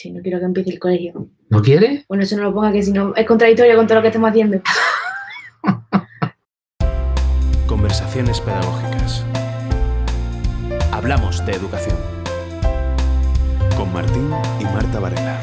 Sí, 0.00 0.10
no 0.10 0.22
quiero 0.22 0.38
que 0.38 0.46
empiece 0.46 0.70
el 0.70 0.78
colegio. 0.78 1.28
¿No 1.50 1.60
quiere? 1.60 2.06
Bueno, 2.08 2.24
eso 2.24 2.34
no 2.34 2.44
lo 2.44 2.54
ponga, 2.54 2.72
que 2.72 2.82
si 2.82 2.90
no 2.90 3.14
es 3.14 3.26
contradictorio 3.26 3.76
con 3.76 3.86
todo 3.86 3.96
lo 3.96 4.00
que 4.00 4.08
estamos 4.08 4.30
haciendo. 4.30 4.58
Conversaciones 7.66 8.40
pedagógicas. 8.40 9.26
Hablamos 10.90 11.44
de 11.44 11.52
educación. 11.52 11.98
Con 13.76 13.92
Martín 13.92 14.30
y 14.58 14.64
Marta 14.64 15.00
Varela. 15.00 15.38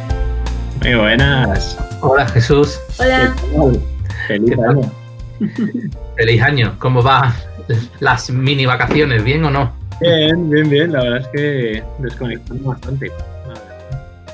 Muy 0.82 0.96
buenas. 0.96 1.78
Hola 2.02 2.28
Jesús. 2.28 2.80
Hola. 2.98 3.36
Feliz 4.28 4.50
¿Qué 4.50 4.56
tal? 4.56 4.70
año. 4.70 4.92
Feliz 6.18 6.42
año. 6.42 6.76
¿Cómo 6.80 7.04
va 7.04 7.36
las 8.00 8.32
mini 8.32 8.66
vacaciones? 8.66 9.24
¿Bien 9.24 9.46
o 9.46 9.52
no? 9.52 9.72
Bien, 10.02 10.50
bien, 10.50 10.68
bien. 10.68 10.94
La 10.94 11.04
verdad 11.04 11.20
es 11.20 11.28
que 11.28 11.84
desconectando 12.00 12.70
bastante. 12.70 13.12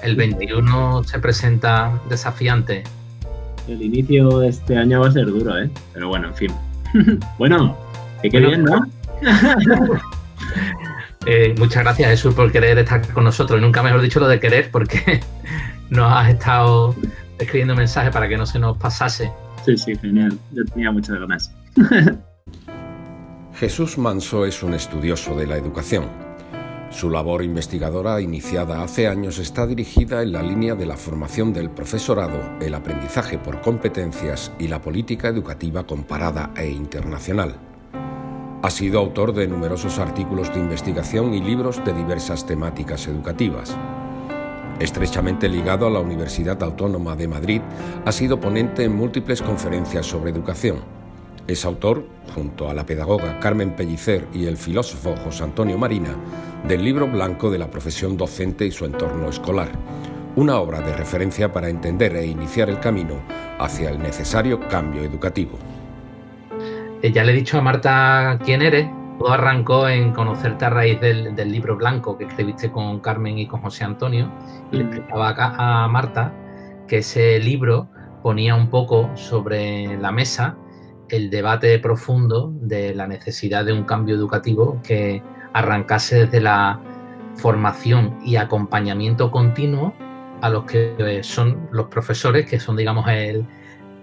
El 0.04 0.15
21 0.15 1.04
se 1.05 1.20
presenta 1.20 1.99
desafiante. 2.09 2.84
El 3.67 3.81
inicio 3.81 4.39
de 4.39 4.49
este 4.49 4.77
año 4.77 4.99
va 4.99 5.07
a 5.07 5.11
ser 5.11 5.27
duro, 5.27 5.57
¿eh? 5.57 5.70
Pero 5.94 6.09
bueno, 6.09 6.27
en 6.27 6.35
fin. 6.35 6.52
bueno, 7.38 7.77
que 8.21 8.30
qué 8.30 8.39
Bueno, 8.41 8.49
bien, 8.49 8.63
¿no? 8.66 10.02
Eh, 11.25 11.55
muchas 11.58 11.84
gracias 11.84 12.09
Jesús 12.09 12.35
por 12.35 12.52
querer 12.52 12.77
estar 12.80 13.08
con 13.13 13.23
nosotros. 13.23 13.61
Nunca 13.61 13.81
mejor 13.81 14.02
dicho 14.02 14.20
lo 14.20 14.27
de 14.27 14.41
querer 14.41 14.70
porque 14.71 15.21
nos 15.89 16.11
has 16.11 16.30
estado 16.30 16.94
escribiendo 17.39 17.75
mensajes 17.75 18.11
para 18.11 18.27
que 18.27 18.35
no 18.35 18.45
se 18.45 18.59
nos 18.59 18.77
pasase. 18.77 19.31
Sí, 19.66 19.77
sí, 19.77 19.95
genial. 19.95 20.38
Yo 20.52 20.66
tenía 20.66 20.91
muchas 20.91 21.17
ganas. 21.17 21.49
Jesús 23.55 23.97
Manso 23.97 24.45
es 24.45 24.63
un 24.63 24.73
estudioso 24.73 25.33
de 25.35 25.47
la 25.47 25.55
educación. 25.55 26.08
Su 26.93 27.09
labor 27.09 27.43
investigadora, 27.43 28.21
iniciada 28.21 28.83
hace 28.83 29.07
años, 29.07 29.39
está 29.39 29.65
dirigida 29.65 30.21
en 30.21 30.31
la 30.31 30.43
línea 30.43 30.75
de 30.75 30.85
la 30.85 30.95
formación 30.95 31.52
del 31.52 31.71
profesorado, 31.71 32.39
el 32.61 32.75
aprendizaje 32.75 33.39
por 33.39 33.61
competencias 33.61 34.52
y 34.59 34.67
la 34.67 34.80
política 34.80 35.27
educativa 35.27 35.88
comparada 35.88 36.52
e 36.55 36.69
internacional. 36.69 37.55
Ha 38.61 38.69
sido 38.69 39.00
autor 39.00 39.33
de 39.33 39.47
numerosos 39.47 39.97
artículos 39.97 40.53
de 40.53 40.59
investigación 40.59 41.33
y 41.33 41.41
libros 41.41 41.83
de 41.83 41.94
diversas 41.94 42.45
temáticas 42.45 43.07
educativas. 43.07 43.75
Estrechamente 44.80 45.50
ligado 45.50 45.88
a 45.88 45.89
la 45.89 46.00
Universidad 46.00 46.61
Autónoma 46.61 47.16
de 47.16 47.28
Madrid, 47.28 47.61
ha 48.05 48.11
sido 48.11 48.39
ponente 48.39 48.83
en 48.83 48.95
múltiples 48.95 49.41
conferencias 49.41 50.05
sobre 50.05 50.30
educación. 50.30 50.78
Es 51.47 51.66
autor, 51.66 52.05
junto 52.35 52.69
a 52.69 52.73
la 52.73 52.85
pedagoga 52.85 53.39
Carmen 53.39 53.75
Pellicer 53.75 54.28
y 54.31 54.45
el 54.45 54.57
filósofo 54.57 55.16
José 55.25 55.44
Antonio 55.44 55.78
Marina, 55.78 56.16
del 56.67 56.83
libro 56.83 57.08
blanco 57.08 57.52
de 57.52 57.58
la 57.58 57.69
profesión 57.69 58.17
docente 58.17 58.66
y 58.66 58.72
su 58.72 58.86
entorno 58.86 59.30
escolar, 59.30 59.69
una 60.36 60.58
obra 60.58 60.81
de 60.81 60.95
referencia 60.95 61.52
para 61.52 61.69
entender 61.69 62.16
e 62.16 62.25
iniciar 62.25 62.69
el 62.69 62.80
camino 62.80 63.16
hacia 63.59 63.89
el 63.89 64.00
necesario 64.00 64.59
cambio 64.69 65.03
educativo. 65.03 65.58
Eh, 67.02 67.11
ya 67.11 67.23
le 67.23 67.34
he 67.34 67.36
dicho 67.36 67.58
a 67.58 67.61
Marta 67.61 68.39
quién 68.44 68.61
eres. 68.61 68.88
Todo 69.19 69.31
arrancó 69.31 69.88
en 69.89 70.11
conocerte 70.14 70.66
a 70.66 70.69
raíz 70.69 71.00
del, 71.02 71.36
libro 71.52 71.75
blanco 71.75 72.17
que 72.17 72.23
escribiste 72.25 72.72
con 72.72 73.00
Carmen 73.00 73.38
y 73.38 73.45
con 73.45 73.61
José 73.61 73.84
Antonio. 73.84 74.31
Y 74.72 74.78
le 74.78 74.84
explicaba 74.84 75.30
acá 75.30 75.53
a 75.58 75.88
Marta 75.88 76.34
que 76.88 77.00
ese 77.00 77.39
libro 77.39 77.89
ponía 78.23 78.56
un 78.56 78.69
poco 78.69 79.09
sobre 79.16 79.97
la 79.97 80.11
mesa 80.11 80.58
el 81.09 81.30
debate 81.30 81.78
profundo 81.78 82.53
de 82.61 82.95
la 82.95 83.06
necesidad 83.06 83.66
de 83.66 83.73
un 83.73 83.84
cambio 83.84 84.16
educativo 84.16 84.81
que 84.81 85.22
arrancase 85.54 86.26
desde 86.26 86.42
la 86.42 86.80
formación 87.36 88.20
y 88.23 88.36
acompañamiento 88.36 89.32
continuo 89.32 89.94
a 90.42 90.50
los 90.50 90.66
que 90.66 91.22
son 91.23 91.70
los 91.72 91.88
profesores, 91.88 92.46
que 92.46 92.59
son, 92.59 92.76
digamos, 92.76 93.08
el, 93.08 93.46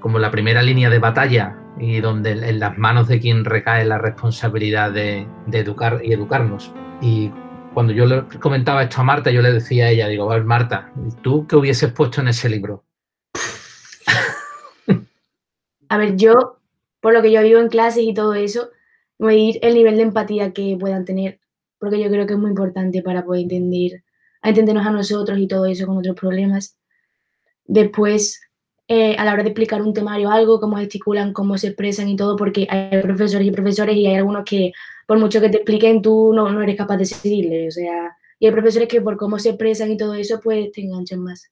como 0.00 0.18
la 0.18 0.30
primera 0.30 0.62
línea 0.62 0.88
de 0.88 0.98
batalla 0.98 1.56
y 1.78 2.00
donde 2.00 2.32
en 2.32 2.58
las 2.58 2.78
manos 2.78 3.08
de 3.08 3.20
quien 3.20 3.44
recae 3.44 3.84
la 3.84 3.98
responsabilidad 3.98 4.90
de, 4.90 5.26
de 5.46 5.58
educar 5.58 6.00
y 6.02 6.12
educarnos. 6.12 6.72
Y 7.00 7.30
cuando 7.74 7.92
yo 7.92 8.06
le 8.06 8.24
comentaba 8.40 8.82
esto 8.82 9.00
a 9.00 9.04
Marta, 9.04 9.30
yo 9.30 9.42
le 9.42 9.52
decía 9.52 9.86
a 9.86 9.90
ella, 9.90 10.08
digo, 10.08 10.30
a 10.30 10.34
ver, 10.34 10.44
Marta, 10.44 10.90
¿tú 11.22 11.46
qué 11.46 11.56
hubieses 11.56 11.92
puesto 11.92 12.20
en 12.20 12.28
ese 12.28 12.48
libro? 12.48 12.84
A 15.88 15.98
ver, 15.98 16.16
yo, 16.16 16.58
por 17.00 17.12
lo 17.12 17.20
que 17.20 17.32
yo 17.32 17.42
vivo 17.42 17.60
en 17.60 17.68
clases 17.68 18.04
y 18.04 18.14
todo 18.14 18.34
eso, 18.34 18.70
medir 19.18 19.58
el 19.62 19.74
nivel 19.74 19.96
de 19.96 20.02
empatía 20.04 20.52
que 20.52 20.76
puedan 20.78 21.04
tener, 21.04 21.39
porque 21.80 21.98
yo 21.98 22.10
creo 22.10 22.26
que 22.26 22.34
es 22.34 22.38
muy 22.38 22.50
importante 22.50 23.02
para 23.02 23.24
poder 23.24 23.42
entender, 23.42 24.04
entendernos 24.42 24.86
a 24.86 24.90
nosotros 24.90 25.38
y 25.38 25.48
todo 25.48 25.64
eso 25.64 25.86
con 25.86 25.96
otros 25.96 26.14
problemas. 26.14 26.76
Después, 27.64 28.40
eh, 28.86 29.16
a 29.16 29.24
la 29.24 29.32
hora 29.32 29.42
de 29.42 29.48
explicar 29.48 29.80
un 29.82 29.94
temario 29.94 30.30
algo, 30.30 30.60
cómo 30.60 30.76
gesticulan, 30.76 31.32
cómo 31.32 31.56
se 31.56 31.68
expresan 31.68 32.08
y 32.08 32.16
todo, 32.16 32.36
porque 32.36 32.66
hay 32.70 33.00
profesores 33.00 33.46
y 33.46 33.50
profesores 33.50 33.96
y 33.96 34.06
hay 34.06 34.16
algunos 34.16 34.44
que, 34.44 34.72
por 35.06 35.18
mucho 35.18 35.40
que 35.40 35.48
te 35.48 35.56
expliquen, 35.56 36.02
tú 36.02 36.32
no, 36.34 36.50
no 36.50 36.62
eres 36.62 36.76
capaz 36.76 36.98
de 36.98 37.06
seguirle, 37.06 37.68
o 37.68 37.70
sea, 37.70 38.16
y 38.38 38.46
hay 38.46 38.52
profesores 38.52 38.88
que 38.88 39.00
por 39.00 39.16
cómo 39.16 39.38
se 39.38 39.50
expresan 39.50 39.90
y 39.90 39.96
todo 39.96 40.14
eso, 40.14 40.38
pues 40.42 40.70
te 40.72 40.82
enganchan 40.82 41.20
más. 41.20 41.50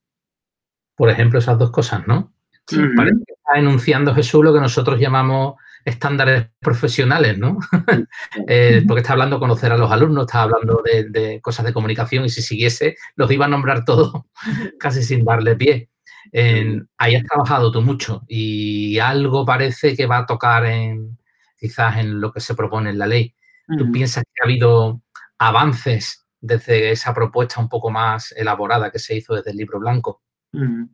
Por 0.95 1.11
ejemplo, 1.11 1.39
esas 1.39 1.59
dos 1.59 1.71
cosas, 1.71 2.07
¿no? 2.07 2.33
Ujú. 2.71 2.83
Parece 2.97 3.19
que 3.27 3.33
está 3.33 3.59
enunciando 3.59 4.15
Jesús 4.15 4.45
lo 4.45 4.53
que 4.53 4.61
nosotros 4.61 5.01
llamamos 5.01 5.55
estándares 5.89 6.49
profesionales, 6.61 7.39
¿no? 7.39 7.59
Eh, 8.47 8.83
porque 8.87 9.01
está 9.01 9.13
hablando 9.13 9.37
de 9.37 9.41
conocer 9.41 9.73
a 9.73 9.77
los 9.77 9.91
alumnos, 9.91 10.27
está 10.27 10.43
hablando 10.43 10.83
de, 10.85 11.09
de 11.11 11.41
cosas 11.41 11.67
de 11.67 11.73
comunicación 11.73 12.25
y 12.25 12.29
si 12.29 12.43
siguiese 12.43 12.97
los 13.17 13.31
iba 13.31 13.47
a 13.47 13.49
nombrar 13.49 13.85
todos 13.85 14.13
casi 14.79 15.03
sin 15.03 15.25
darle 15.25 15.57
pie. 15.57 15.91
En- 16.33 16.89
ahí 16.99 17.15
has 17.17 17.25
trabajado 17.25 17.73
tú 17.73 17.81
mucho 17.83 18.23
y 18.29 18.99
algo 18.99 19.45
parece 19.47 19.97
que 19.97 20.07
va 20.07 20.19
a 20.19 20.27
tocar 20.27 20.67
en 20.67 21.19
quizás 21.59 21.97
en 21.99 22.21
lo 22.21 22.33
que 22.33 22.41
se 22.41 22.55
propone 22.55 22.91
en 22.91 22.99
la 22.99 23.07
ley. 23.07 23.35
¿Tú 23.77 23.91
piensas 23.93 24.25
que 24.25 24.41
ha 24.43 24.47
habido 24.47 25.03
avances 25.39 26.27
desde 26.41 26.91
esa 26.93 27.13
propuesta 27.15 27.61
un 27.61 27.69
poco 27.69 27.91
más 27.91 28.33
elaborada 28.33 28.91
que 28.91 28.99
se 28.99 29.17
hizo 29.17 29.35
desde 29.35 29.51
el 29.51 29.57
libro 29.57 29.79
blanco? 29.81 30.23
Mm. 30.53 30.85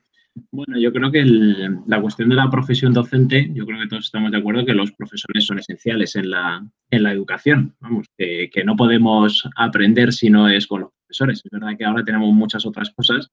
Bueno, 0.50 0.78
yo 0.78 0.92
creo 0.92 1.12
que 1.12 1.20
el- 1.20 1.78
la 1.86 2.00
cuestión 2.00 2.28
de 2.28 2.34
la 2.34 2.50
profesión 2.50 2.92
docente, 2.92 3.50
yo 3.54 3.64
creo 3.66 3.78
que 3.80 3.86
todos 3.86 4.06
estamos 4.06 4.32
de 4.32 4.38
acuerdo 4.38 4.64
que 4.66 4.74
los 4.74 4.90
profesores 4.92 5.46
son 5.46 5.58
esenciales 5.60 6.16
en 6.16 6.30
la, 6.30 6.66
en 6.90 7.02
la 7.02 7.12
educación. 7.12 7.74
Vamos, 7.80 8.08
que, 8.18 8.50
que 8.52 8.64
no 8.64 8.74
podemos 8.76 9.48
aprender 9.56 10.12
si 10.12 10.30
no 10.30 10.48
es 10.48 10.66
con 10.66 10.82
los 10.82 10.90
profesores. 10.92 11.40
Es 11.44 11.50
verdad 11.50 11.76
que 11.78 11.84
ahora 11.84 12.04
tenemos 12.04 12.32
muchas 12.32 12.66
otras 12.66 12.90
cosas, 12.90 13.30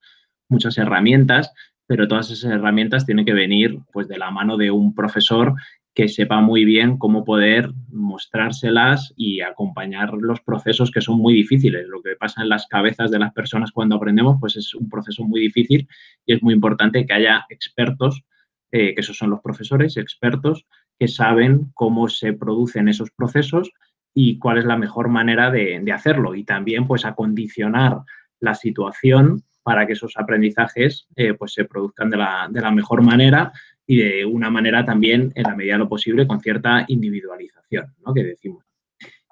muchas 0.47 0.77
herramientas, 0.77 1.51
pero 1.87 2.07
todas 2.07 2.29
esas 2.29 2.51
herramientas 2.51 3.05
tienen 3.05 3.25
que 3.25 3.33
venir 3.33 3.79
pues, 3.91 4.07
de 4.07 4.17
la 4.19 4.29
mano 4.29 4.55
de 4.57 4.69
un 4.69 4.93
profesor 4.93 5.55
que 5.93 6.07
sepa 6.07 6.39
muy 6.39 6.63
bien 6.63 6.97
cómo 6.97 7.25
poder 7.25 7.71
mostrárselas 7.89 9.13
y 9.17 9.41
acompañar 9.41 10.13
los 10.13 10.39
procesos 10.41 10.89
que 10.89 11.01
son 11.01 11.17
muy 11.19 11.33
difíciles. 11.33 11.87
Lo 11.87 12.01
que 12.01 12.15
pasa 12.15 12.41
en 12.41 12.49
las 12.49 12.67
cabezas 12.67 13.11
de 13.11 13.19
las 13.19 13.33
personas 13.33 13.71
cuando 13.71 13.97
aprendemos, 13.97 14.37
pues 14.39 14.55
es 14.55 14.73
un 14.73 14.89
proceso 14.89 15.23
muy 15.23 15.41
difícil 15.41 15.87
y 16.25 16.33
es 16.33 16.41
muy 16.41 16.53
importante 16.53 17.05
que 17.05 17.13
haya 17.13 17.45
expertos, 17.49 18.23
eh, 18.71 18.95
que 18.95 19.01
esos 19.01 19.17
son 19.17 19.29
los 19.31 19.41
profesores, 19.41 19.97
expertos 19.97 20.65
que 20.97 21.09
saben 21.09 21.71
cómo 21.73 22.07
se 22.07 22.31
producen 22.33 22.87
esos 22.87 23.11
procesos 23.11 23.71
y 24.13 24.37
cuál 24.39 24.59
es 24.59 24.65
la 24.65 24.77
mejor 24.77 25.09
manera 25.09 25.51
de, 25.51 25.83
hacerlo. 25.91 26.35
Y 26.35 26.43
también, 26.43 26.87
pues, 26.87 27.05
acondicionar 27.05 28.01
la 28.39 28.55
situación 28.55 29.43
para 29.63 29.85
que 29.85 29.93
esos 29.93 30.13
aprendizajes 30.15 31.07
eh, 31.15 31.33
pues, 31.33 31.53
se 31.53 31.65
produzcan 31.65 32.09
de 32.09 32.17
la, 32.17 32.47
de 32.49 32.61
la 32.61 32.71
mejor 32.71 33.01
manera 33.01 33.51
y 33.91 33.97
de 33.97 34.25
una 34.25 34.49
manera 34.49 34.85
también, 34.85 35.33
en 35.35 35.43
la 35.43 35.53
medida 35.53 35.73
de 35.73 35.79
lo 35.79 35.89
posible, 35.89 36.25
con 36.25 36.39
cierta 36.39 36.85
individualización, 36.87 37.87
¿no? 38.05 38.13
Que 38.13 38.23
decimos. 38.23 38.63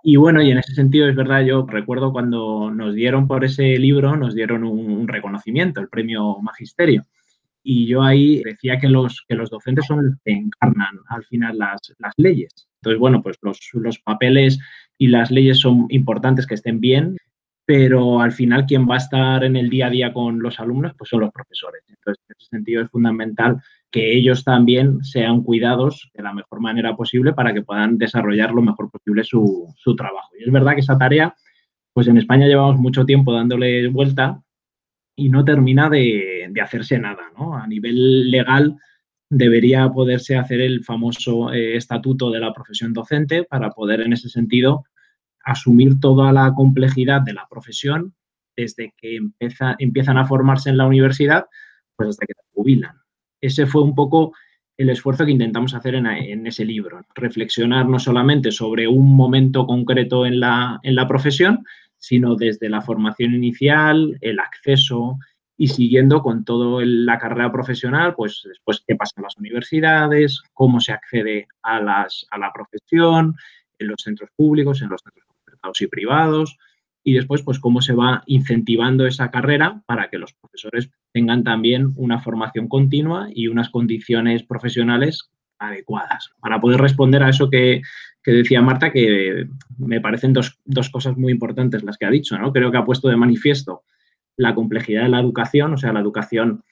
Y 0.04 0.18
bueno, 0.18 0.42
y 0.42 0.52
en 0.52 0.58
ese 0.58 0.74
sentido 0.74 1.08
es 1.08 1.16
verdad, 1.16 1.46
yo 1.46 1.66
recuerdo 1.66 2.12
cuando 2.12 2.70
nos 2.70 2.94
dieron 2.94 3.26
por 3.26 3.46
ese 3.46 3.78
libro, 3.78 4.18
nos 4.18 4.36
dieron 4.36 4.66
un, 4.66 4.92
un 4.92 5.08
reconocimiento, 5.08 5.80
el 5.80 5.88
premio 5.88 6.40
Magisterio. 6.42 7.06
Y 7.64 7.88
yo 7.88 8.04
ahí 8.04 8.44
decía 8.44 8.78
que 8.80 8.90
los, 8.90 9.24
que 9.30 9.36
los 9.36 9.50
docentes 9.50 9.86
son 9.86 10.08
los 10.08 10.16
que 10.26 10.34
encarnan 10.34 11.00
al 11.08 11.24
final 11.24 11.58
las, 11.58 11.94
las 11.98 12.14
leyes. 12.18 12.68
Entonces, 12.82 13.00
bueno, 13.00 13.24
pues 13.24 13.38
los, 13.42 13.62
los 13.76 14.00
papeles 14.00 14.60
y 14.98 15.08
las 15.08 15.32
leyes 15.32 15.60
son 15.60 15.86
importantes 15.88 16.46
que 16.46 16.56
estén 16.56 16.82
bien, 16.82 17.16
pero 17.66 18.20
al 18.20 18.34
final 18.34 18.66
quien 18.66 18.90
va 18.90 18.96
a 18.96 18.98
estar 18.98 19.46
en 19.46 19.56
el 19.56 19.70
día 19.70 19.88
a 19.88 19.90
día 19.90 20.12
con 20.12 20.40
los 20.40 20.60
alumnos, 20.60 20.96
pues 20.98 21.10
son 21.12 21.22
los 21.22 21.32
profesores. 21.32 21.82
Entonces, 21.88 22.22
en 22.28 22.36
ese 22.38 22.50
sentido 22.50 22.84
es 22.84 22.90
fundamental 22.90 23.62
que 23.92 24.16
ellos 24.16 24.44
también 24.44 25.04
sean 25.04 25.42
cuidados 25.42 26.12
de 26.14 26.24
la 26.24 26.34
mejor 26.34 26.62
manera 26.62 26.96
posible 26.96 27.34
para 27.34 27.54
que 27.54 27.64
puedan 27.64 27.98
desarrollar 27.98 28.52
lo 28.52 28.62
mejor 28.62 28.90
posible 28.92 29.24
su, 29.24 29.74
su 29.78 29.96
trabajo. 29.96 30.30
Y 30.40 30.44
es 30.44 30.52
verdad 30.52 30.74
que 30.74 30.82
esa 30.82 30.98
tarea, 30.98 31.36
pues 31.94 32.08
en 32.08 32.18
España 32.18 32.48
llevamos 32.48 32.80
mucho 32.80 33.06
tiempo 33.06 33.34
dándole 33.34 33.88
vuelta 33.88 34.42
y 35.16 35.30
no 35.30 35.44
termina 35.44 35.90
de, 35.90 36.48
de 36.50 36.62
hacerse 36.62 37.00
nada, 37.00 37.24
¿no? 37.38 37.56
A 37.56 37.68
nivel 37.68 38.30
legal 38.30 38.78
debería 39.30 39.90
poderse 39.90 40.38
hacer 40.38 40.62
el 40.62 40.84
famoso 40.84 41.54
eh, 41.54 41.76
estatuto 41.76 42.32
de 42.32 42.40
la 42.40 42.54
profesión 42.54 42.94
docente 42.94 43.44
para 43.44 43.70
poder 43.70 44.02
en 44.02 44.14
ese 44.14 44.30
sentido 44.30 44.86
asumir 45.44 46.00
toda 46.00 46.32
la 46.32 46.54
complejidad 46.54 47.22
de 47.22 47.34
la 47.34 47.48
profesión 47.50 48.16
desde 48.56 48.94
que 48.98 49.16
empieza, 49.16 49.76
empiezan 49.80 50.18
a 50.18 50.26
formarse 50.26 50.70
en 50.70 50.78
la 50.78 50.86
universidad, 50.86 51.46
pues 51.96 52.10
hasta 52.10 52.26
que 52.26 52.34
jubilan. 52.54 52.96
Ese 53.42 53.66
fue 53.66 53.84
un 53.84 53.96
poco 53.96 54.34
el 54.78 54.90
esfuerzo 54.90 55.26
que 55.26 55.32
intentamos 55.32 55.74
hacer 55.74 55.96
en, 55.96 56.48
ese 56.48 56.64
libro, 56.64 57.02
reflexionar 57.14 57.88
no 57.88 58.00
solamente 58.00 58.50
sobre 58.50 58.88
un 58.88 59.14
momento 59.14 59.66
concreto 59.66 60.26
en 60.26 60.40
la, 60.40 60.80
en 60.84 60.96
la 60.96 61.06
profesión, 61.06 61.66
sino 61.98 62.36
desde 62.36 62.70
la 62.70 62.82
formación 62.82 63.34
inicial, 63.34 64.18
el 64.22 64.40
acceso 64.40 65.18
y 65.58 65.68
siguiendo 65.68 66.22
con 66.22 66.46
toda 66.46 66.82
la 66.86 67.20
carrera 67.20 67.52
profesional, 67.52 68.16
pues 68.16 68.42
después 68.48 68.82
qué 68.88 68.96
pasa 68.96 69.16
en 69.18 69.24
las 69.24 69.36
universidades, 69.38 70.42
cómo 70.54 70.80
se 70.80 70.94
accede 70.94 71.48
a, 71.62 71.82
las, 71.82 72.26
a 72.32 72.38
la 72.38 72.54
profesión, 72.54 73.36
en 73.78 73.88
los 73.88 74.02
centros 74.02 74.30
públicos, 74.34 74.82
en 74.82 74.90
los 74.90 75.02
centros 75.02 75.26
concertados 75.26 75.82
y 75.82 75.88
privados, 75.88 76.58
y 77.10 77.14
después, 77.14 77.42
pues, 77.42 77.60
cómo 77.60 77.82
se 77.82 77.94
va 77.94 78.22
incentivando 78.28 79.08
esa 79.08 79.32
carrera 79.32 79.82
para 79.88 80.10
que 80.12 80.20
los 80.20 80.34
profesores 80.34 80.92
tengan 81.12 81.44
también 81.44 81.92
una 81.96 82.20
formación 82.20 82.68
continua 82.68 83.30
y 83.34 83.48
unas 83.48 83.72
condiciones 83.72 84.44
profesionales 84.44 85.32
adecuadas. 85.58 86.30
Para 86.40 86.62
poder 86.62 86.80
responder 86.80 87.24
a 87.24 87.30
eso 87.30 87.50
que, 87.50 87.82
decía 88.24 88.62
Marta, 88.62 88.92
que 88.92 89.48
me 89.80 90.00
parecen 90.02 90.34
dos, 90.34 90.90
cosas 90.92 91.18
muy 91.18 91.32
importantes 91.32 91.82
las 91.84 91.98
que 91.98 92.06
ha 92.06 92.12
dicho, 92.12 92.38
¿no? 92.38 92.54
Creo 92.54 92.72
que 92.72 92.78
ha 92.78 92.86
puesto 92.86 93.10
de 93.10 93.16
manifiesto 93.16 93.82
la 94.38 94.54
complejidad 94.54 95.02
de 95.02 95.10
la 95.10 95.20
educación, 95.20 95.74
o 95.74 95.78
sea, 95.78 95.92
la 95.92 96.02
educación, 96.02 96.64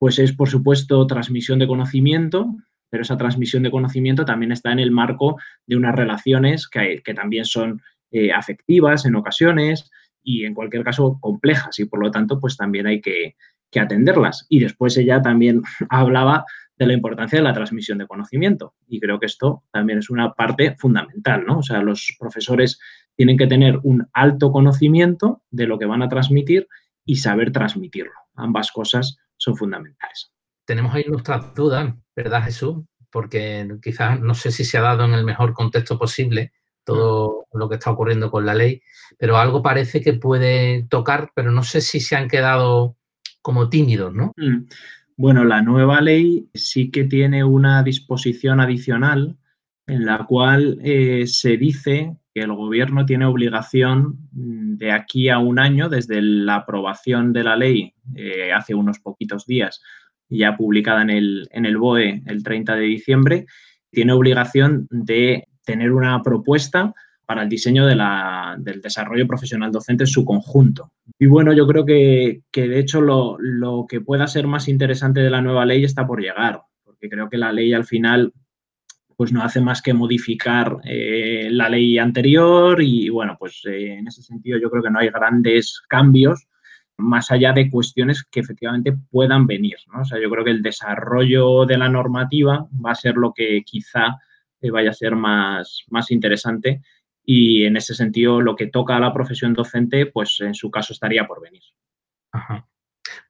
pues 0.00 0.18
es, 0.18 0.32
por 0.32 0.48
supuesto, 0.48 1.06
transmisión 1.06 1.60
de 1.60 1.68
conocimiento, 1.68 2.56
pero 2.90 3.02
esa 3.02 3.16
transmisión 3.16 3.62
de 3.62 3.70
conocimiento 3.70 4.24
también 4.24 4.50
está 4.50 4.72
en 4.72 4.80
el 4.80 4.90
marco 4.90 5.36
de 5.68 5.76
unas 5.76 5.94
relaciones 5.94 6.66
que, 6.66 7.00
que 7.04 7.14
también 7.14 7.44
son 7.44 7.80
eh, 8.10 8.32
afectivas 8.32 9.04
en 9.04 9.16
ocasiones 9.16 9.90
y 10.22 10.44
en 10.44 10.54
cualquier 10.54 10.84
caso 10.84 11.18
complejas 11.20 11.78
y 11.78 11.84
por 11.84 12.00
lo 12.00 12.10
tanto 12.10 12.40
pues 12.40 12.56
también 12.56 12.86
hay 12.86 13.00
que, 13.00 13.36
atenderlas. 13.78 14.46
Y 14.48 14.60
después 14.60 14.96
ella 14.96 15.20
también 15.20 15.62
hablaba 15.90 16.44
de 16.78 16.86
la 16.86 16.94
importancia 16.94 17.38
de 17.38 17.44
la 17.44 17.52
transmisión 17.52 17.98
de 17.98 18.06
conocimiento 18.06 18.74
y 18.86 18.98
creo 18.98 19.18
que 19.18 19.26
esto 19.26 19.64
también 19.70 19.98
es 19.98 20.10
una 20.10 20.32
parte 20.32 20.74
fundamental, 20.78 21.44
¿no? 21.46 21.58
O 21.58 21.62
sea, 21.62 21.82
los 21.82 22.16
profesores 22.18 22.80
tienen 23.14 23.36
que 23.36 23.46
tener 23.46 23.78
un 23.82 24.08
alto 24.12 24.52
conocimiento 24.52 25.42
de 25.50 25.66
lo 25.66 25.78
que 25.78 25.86
van 25.86 26.02
a 26.02 26.08
transmitir 26.08 26.66
y 27.04 27.16
saber 27.16 27.52
transmitirlo. 27.52 28.12
Ambas 28.34 28.72
cosas 28.72 29.18
son 29.36 29.56
fundamentales. 29.56 30.32
Tenemos 30.64 30.94
ahí 30.94 31.04
nuestras 31.08 31.54
dudas, 31.54 31.94
¿verdad, 32.14 32.44
Jesús? 32.44 32.84
Porque 33.10 33.66
quizás 33.82 34.20
no 34.20 34.34
sé 34.34 34.50
si 34.50 34.64
se 34.64 34.78
ha 34.78 34.82
dado 34.82 35.04
en 35.04 35.14
el 35.14 35.24
mejor 35.24 35.54
contexto 35.54 35.98
posible 35.98 36.52
todo 36.94 37.46
lo 37.52 37.68
que 37.68 37.76
está 37.76 37.90
ocurriendo 37.90 38.30
con 38.30 38.46
la 38.46 38.54
ley, 38.54 38.82
pero 39.18 39.36
algo 39.36 39.62
parece 39.62 40.00
que 40.00 40.14
puede 40.14 40.84
tocar, 40.88 41.30
pero 41.34 41.50
no 41.50 41.62
sé 41.62 41.80
si 41.80 42.00
se 42.00 42.16
han 42.16 42.28
quedado 42.28 42.96
como 43.42 43.68
tímidos, 43.68 44.14
¿no? 44.14 44.32
Mm. 44.36 44.66
Bueno, 45.16 45.44
la 45.44 45.62
nueva 45.62 46.00
ley 46.00 46.48
sí 46.54 46.90
que 46.90 47.04
tiene 47.04 47.42
una 47.42 47.82
disposición 47.82 48.60
adicional 48.60 49.36
en 49.86 50.04
la 50.04 50.24
cual 50.26 50.78
eh, 50.82 51.26
se 51.26 51.56
dice 51.56 52.16
que 52.32 52.40
el 52.40 52.52
gobierno 52.52 53.04
tiene 53.04 53.24
obligación 53.24 54.28
mm, 54.32 54.76
de 54.76 54.92
aquí 54.92 55.28
a 55.28 55.38
un 55.38 55.58
año, 55.58 55.88
desde 55.88 56.22
la 56.22 56.56
aprobación 56.56 57.32
de 57.32 57.44
la 57.44 57.56
ley 57.56 57.94
eh, 58.14 58.52
hace 58.52 58.74
unos 58.74 59.00
poquitos 59.00 59.46
días, 59.46 59.82
ya 60.28 60.56
publicada 60.56 61.02
en 61.02 61.10
el, 61.10 61.48
en 61.52 61.66
el 61.66 61.78
BOE 61.78 62.22
el 62.26 62.42
30 62.42 62.76
de 62.76 62.82
diciembre, 62.82 63.46
tiene 63.90 64.12
obligación 64.12 64.86
de 64.90 65.48
tener 65.68 65.92
una 65.92 66.22
propuesta 66.22 66.94
para 67.26 67.42
el 67.42 67.48
diseño 67.50 67.84
del 67.84 68.80
desarrollo 68.80 69.26
profesional 69.26 69.70
docente 69.70 70.04
en 70.04 70.08
su 70.08 70.24
conjunto. 70.24 70.92
Y 71.18 71.26
bueno, 71.26 71.52
yo 71.52 71.66
creo 71.66 71.84
que, 71.84 72.40
de 72.50 72.78
hecho 72.78 73.02
lo, 73.02 73.86
que 73.86 74.00
pueda 74.00 74.26
ser 74.26 74.46
más 74.46 74.66
interesante 74.66 75.20
de 75.20 75.28
la 75.28 75.42
nueva 75.42 75.66
ley 75.66 75.84
está 75.84 76.06
por 76.06 76.22
llegar, 76.22 76.62
porque 76.82 77.10
creo 77.10 77.28
que 77.28 77.36
la 77.36 77.52
ley 77.52 77.74
al 77.74 77.84
final 77.84 78.32
pues 79.14 79.30
no 79.30 79.42
hace 79.42 79.60
más 79.60 79.82
que 79.82 79.92
modificar 79.92 80.78
eh, 80.84 81.48
la 81.50 81.68
ley 81.68 81.98
anterior 81.98 82.80
y 82.80 83.10
bueno, 83.10 83.36
pues 83.38 83.60
eh, 83.66 83.98
en 83.98 84.06
ese 84.06 84.22
sentido 84.22 84.58
yo 84.58 84.70
creo 84.70 84.82
que 84.82 84.90
no 84.90 85.00
hay 85.00 85.10
grandes 85.10 85.82
cambios 85.86 86.46
más 86.96 87.30
allá 87.30 87.52
de 87.52 87.68
cuestiones 87.68 88.24
que 88.24 88.40
efectivamente 88.40 88.96
puedan 89.10 89.46
venir. 89.46 89.76
¿no? 89.92 90.00
O 90.00 90.04
sea, 90.04 90.18
yo 90.18 90.30
creo 90.30 90.44
que 90.44 90.52
el 90.52 90.62
desarrollo 90.62 91.66
de 91.66 91.76
la 91.76 91.90
normativa 91.90 92.66
va 92.84 92.92
a 92.92 92.94
ser 92.94 93.16
lo 93.16 93.34
que 93.34 93.62
quizá 93.66 94.16
vaya 94.70 94.90
a 94.90 94.94
ser 94.94 95.16
más, 95.16 95.84
más 95.88 96.10
interesante 96.10 96.82
y 97.24 97.64
en 97.64 97.76
ese 97.76 97.94
sentido 97.94 98.40
lo 98.40 98.56
que 98.56 98.68
toca 98.68 98.96
a 98.96 99.00
la 99.00 99.12
profesión 99.12 99.52
docente, 99.52 100.06
pues 100.06 100.40
en 100.40 100.54
su 100.54 100.70
caso 100.70 100.92
estaría 100.92 101.26
por 101.26 101.42
venir. 101.42 101.62
Ajá. 102.32 102.66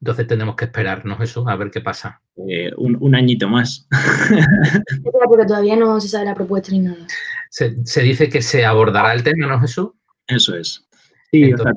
Entonces 0.00 0.26
tenemos 0.26 0.56
que 0.56 0.66
esperarnos 0.66 1.20
eso, 1.20 1.48
a 1.48 1.56
ver 1.56 1.70
qué 1.70 1.80
pasa. 1.80 2.20
Eh, 2.48 2.70
un, 2.76 3.14
añito 3.14 3.48
más. 3.48 3.88
Porque 5.28 5.46
todavía 5.46 5.76
no 5.76 6.00
se 6.00 6.08
sabe 6.08 6.26
la 6.26 6.34
propuesta 6.34 6.70
ni 6.70 6.80
nada. 6.80 7.06
Se, 7.50 7.70
dice 8.02 8.28
que 8.28 8.42
se 8.42 8.64
abordará 8.64 9.12
el 9.12 9.22
tema, 9.22 9.46
¿no, 9.46 9.60
Jesús? 9.60 9.90
Eso 10.26 10.56
es. 10.56 10.86
Sí, 11.32 11.52
o 11.52 11.58
sea, 11.58 11.72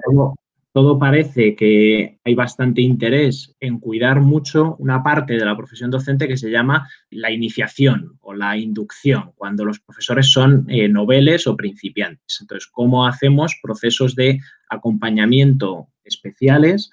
todo 0.73 0.97
parece 0.97 1.55
que 1.55 2.19
hay 2.23 2.35
bastante 2.35 2.81
interés 2.81 3.53
en 3.59 3.79
cuidar 3.79 4.21
mucho 4.21 4.75
una 4.77 5.03
parte 5.03 5.33
de 5.33 5.43
la 5.43 5.57
profesión 5.57 5.91
docente 5.91 6.27
que 6.27 6.37
se 6.37 6.49
llama 6.49 6.89
la 7.09 7.31
iniciación 7.31 8.17
o 8.21 8.33
la 8.33 8.55
inducción, 8.57 9.31
cuando 9.35 9.65
los 9.65 9.79
profesores 9.79 10.31
son 10.31 10.65
eh, 10.69 10.87
noveles 10.87 11.45
o 11.47 11.57
principiantes. 11.57 12.37
Entonces, 12.39 12.69
¿cómo 12.71 13.05
hacemos 13.05 13.59
procesos 13.61 14.15
de 14.15 14.39
acompañamiento 14.69 15.87
especiales 16.05 16.89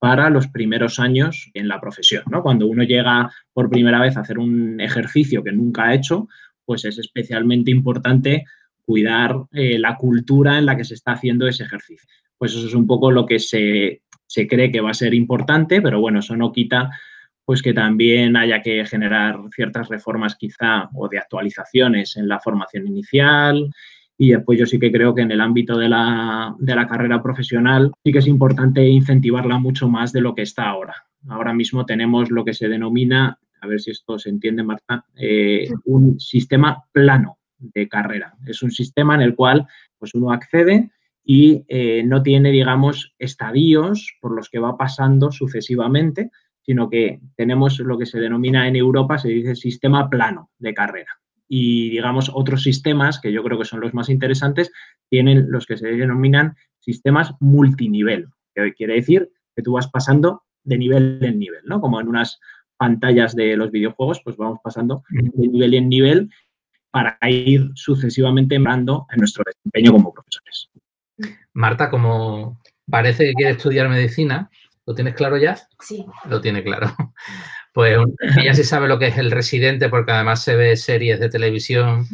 para 0.00 0.28
los 0.28 0.48
primeros 0.48 0.98
años 0.98 1.50
en 1.54 1.68
la 1.68 1.80
profesión? 1.80 2.24
Cuando 2.42 2.66
uno 2.66 2.82
llega 2.82 3.30
por 3.52 3.70
primera 3.70 4.00
vez 4.00 4.16
a 4.16 4.20
hacer 4.20 4.40
un 4.40 4.80
ejercicio 4.80 5.44
que 5.44 5.52
nunca 5.52 5.84
ha 5.84 5.94
hecho, 5.94 6.26
pues 6.64 6.84
es 6.84 6.98
especialmente 6.98 7.70
importante 7.70 8.44
cuidar 8.84 9.36
eh, 9.52 9.78
la 9.78 9.96
cultura 9.96 10.58
en 10.58 10.66
la 10.66 10.76
que 10.76 10.84
se 10.84 10.94
está 10.94 11.12
haciendo 11.12 11.46
ese 11.46 11.62
ejercicio 11.62 12.08
pues 12.40 12.54
eso 12.54 12.66
es 12.66 12.74
un 12.74 12.86
poco 12.86 13.10
lo 13.10 13.26
que 13.26 13.38
se, 13.38 14.00
cree 14.48 14.72
que 14.72 14.80
va 14.80 14.92
a 14.92 14.94
ser 14.94 15.12
importante, 15.12 15.82
pero 15.82 16.00
bueno, 16.00 16.20
eso 16.20 16.34
no 16.38 16.52
quita 16.52 16.90
pues 17.44 17.60
que 17.60 17.74
también 17.74 18.34
haya 18.34 18.62
que 18.62 18.86
generar 18.86 19.38
ciertas 19.54 19.88
reformas 19.90 20.36
quizá 20.36 20.88
o 20.94 21.06
de 21.08 21.18
actualizaciones 21.18 22.16
en 22.16 22.28
la 22.28 22.40
formación 22.40 22.86
inicial. 22.86 23.70
Y 24.16 24.30
después 24.30 24.58
yo 24.58 24.64
sí 24.64 24.78
que 24.78 24.90
creo 24.90 25.14
que 25.14 25.20
en 25.20 25.32
el 25.32 25.40
ámbito 25.42 25.76
de 25.76 25.90
la, 25.90 26.56
carrera 26.88 27.22
profesional 27.22 27.92
sí 28.02 28.10
que 28.10 28.20
es 28.20 28.26
importante 28.26 28.88
incentivarla 28.88 29.58
mucho 29.58 29.90
más 29.90 30.10
de 30.10 30.22
lo 30.22 30.34
que 30.34 30.42
está 30.42 30.66
ahora. 30.66 30.94
Ahora 31.28 31.52
mismo 31.52 31.84
tenemos 31.84 32.30
lo 32.30 32.42
que 32.42 32.54
se 32.54 32.68
denomina, 32.68 33.38
a 33.60 33.66
ver 33.66 33.80
si 33.80 33.90
esto 33.90 34.18
se 34.18 34.30
entiende, 34.30 34.62
Marta, 34.62 35.04
eh, 35.14 35.68
un 35.84 36.18
sistema 36.18 36.84
plano 36.90 37.36
de 37.58 37.86
carrera. 37.86 38.32
Es 38.46 38.62
un 38.62 38.70
sistema 38.70 39.14
en 39.14 39.20
el 39.20 39.34
cual 39.34 39.66
pues 39.98 40.14
uno 40.14 40.32
accede 40.32 40.90
y 41.24 41.64
eh, 41.68 42.02
no 42.04 42.22
tiene, 42.22 42.50
digamos, 42.50 43.14
estadios 43.18 44.16
por 44.20 44.34
los 44.34 44.48
que 44.48 44.58
va 44.58 44.76
pasando 44.76 45.30
sucesivamente, 45.30 46.30
sino 46.62 46.88
que 46.88 47.20
tenemos 47.36 47.78
lo 47.80 47.98
que 47.98 48.06
se 48.06 48.20
denomina 48.20 48.68
en 48.68 48.76
Europa, 48.76 49.18
se 49.18 49.28
dice 49.28 49.54
sistema 49.54 50.08
plano 50.08 50.50
de 50.58 50.74
carrera. 50.74 51.20
Y, 51.48 51.90
digamos, 51.90 52.30
otros 52.32 52.62
sistemas, 52.62 53.20
que 53.20 53.32
yo 53.32 53.42
creo 53.42 53.58
que 53.58 53.64
son 53.64 53.80
los 53.80 53.92
más 53.92 54.08
interesantes, 54.08 54.70
tienen 55.08 55.50
los 55.50 55.66
que 55.66 55.76
se 55.76 55.88
denominan 55.88 56.54
sistemas 56.78 57.34
multinivel, 57.40 58.28
que 58.54 58.72
quiere 58.74 58.94
decir 58.94 59.30
que 59.56 59.62
tú 59.62 59.72
vas 59.72 59.88
pasando 59.88 60.44
de 60.62 60.78
nivel 60.78 61.18
en 61.22 61.38
nivel, 61.38 61.62
¿no? 61.64 61.80
Como 61.80 62.00
en 62.00 62.08
unas 62.08 62.38
pantallas 62.76 63.34
de 63.34 63.56
los 63.56 63.70
videojuegos, 63.70 64.20
pues 64.24 64.36
vamos 64.36 64.58
pasando 64.62 65.02
de 65.10 65.48
nivel 65.48 65.74
en 65.74 65.88
nivel 65.88 66.30
para 66.90 67.18
ir 67.28 67.70
sucesivamente 67.74 68.58
mejorando 68.58 69.06
en 69.12 69.18
nuestro 69.18 69.44
desempeño 69.44 69.92
como 69.92 70.12
profesores. 70.12 70.70
Marta, 71.52 71.90
como 71.90 72.60
parece 72.88 73.24
que 73.24 73.34
quiere 73.34 73.52
estudiar 73.52 73.88
medicina, 73.88 74.50
¿lo 74.86 74.94
tienes 74.94 75.14
claro 75.14 75.36
ya? 75.36 75.58
Sí. 75.80 76.04
Lo 76.26 76.40
tiene 76.40 76.62
claro. 76.62 76.94
Pues 77.72 77.96
ella 78.36 78.52
sí 78.52 78.64
sabe 78.64 78.88
lo 78.88 78.98
que 78.98 79.06
es 79.06 79.16
el 79.16 79.30
residente 79.30 79.88
porque 79.88 80.10
además 80.10 80.42
se 80.42 80.56
ve 80.56 80.76
series 80.76 81.20
de 81.20 81.28
televisión 81.28 82.04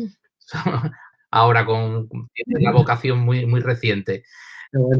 ahora 1.30 1.64
con, 1.64 2.08
una 2.10 2.72
vocación 2.72 3.20
muy, 3.20 3.46
muy 3.46 3.60
reciente. 3.60 4.24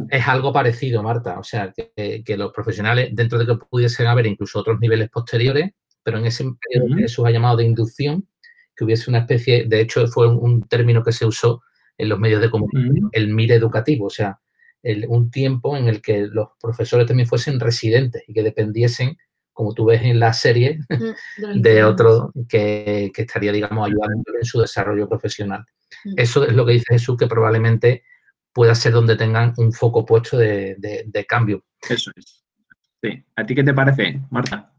Es 0.09 0.27
algo 0.27 0.53
parecido, 0.53 1.03
Marta. 1.03 1.39
O 1.39 1.45
sea, 1.45 1.73
que, 1.73 2.37
los 2.37 2.53
profesionales, 2.53 3.11
dentro 3.13 3.39
de 3.39 3.47
que 3.47 3.57
pudiesen 3.57 4.07
haber 4.07 4.27
incluso 4.27 4.61
otros 4.61 4.81
niveles 4.81 5.11
posteriores, 5.11 5.73
pero 6.03 6.19
en 6.19 6.27
ese 6.27 6.45
periodo 6.59 6.97
que 6.97 7.03
Jesús 7.03 7.27
ha 7.27 7.31
llamado 7.31 7.59
de 7.59 7.65
inducción, 7.65 8.27
que 8.75 8.85
hubiese 8.85 9.11
una 9.11 9.21
especie, 9.21 9.65
de 9.67 9.81
hecho 9.81 10.07
fue 10.07 10.29
un 10.29 10.67
término 10.69 11.03
que 11.03 11.13
se 11.13 11.27
usó 11.27 11.63
en 11.99 12.09
los 12.09 12.19
medios 12.19 12.41
de 12.41 12.51
comunicación, 12.51 13.09
el 13.13 13.29
MIR 13.29 13.53
educativo, 13.53 14.07
o 14.07 14.11
sea, 14.11 14.41
un 15.09 15.31
tiempo 15.31 15.77
en 15.77 15.89
el 15.89 16.01
que 16.01 16.27
los 16.27 16.49
profesores 16.61 17.07
también 17.07 17.29
fuesen 17.29 17.59
residentes 17.59 18.23
y 18.27 18.33
que 18.33 18.43
dependiesen, 18.43 19.17
como 19.53 19.75
tú 19.75 19.87
ves 19.87 20.03
en 20.03 20.21
la 20.21 20.33
serie, 20.33 20.79
mm, 20.89 21.61
de 21.61 21.85
otro 21.85 22.33
que, 22.49 23.11
estaría, 23.17 23.53
digamos, 23.53 23.87
ayudando 23.87 24.33
en 24.39 24.45
su 24.45 24.61
desarrollo 24.61 25.09
profesional. 25.09 25.65
Eso 26.17 26.45
es 26.45 26.53
lo 26.53 26.67
que 26.67 26.75
dice 26.75 26.85
Jesús, 26.91 27.17
que 27.17 27.27
probablemente 27.27 28.05
pueda 28.53 28.75
ser 28.75 28.93
donde 28.93 29.17
tengan 29.17 29.55
un 29.57 29.73
foco 29.73 30.05
puesto 30.05 30.39
de, 30.39 31.27
cambio. 31.29 31.65
Eso 31.89 32.11
es. 32.17 32.45
Sí. 33.03 33.25
¿A 33.37 33.45
ti 33.45 33.55
qué 33.55 33.65
te 33.65 33.75
parece, 33.75 34.21
Marta? 34.31 34.76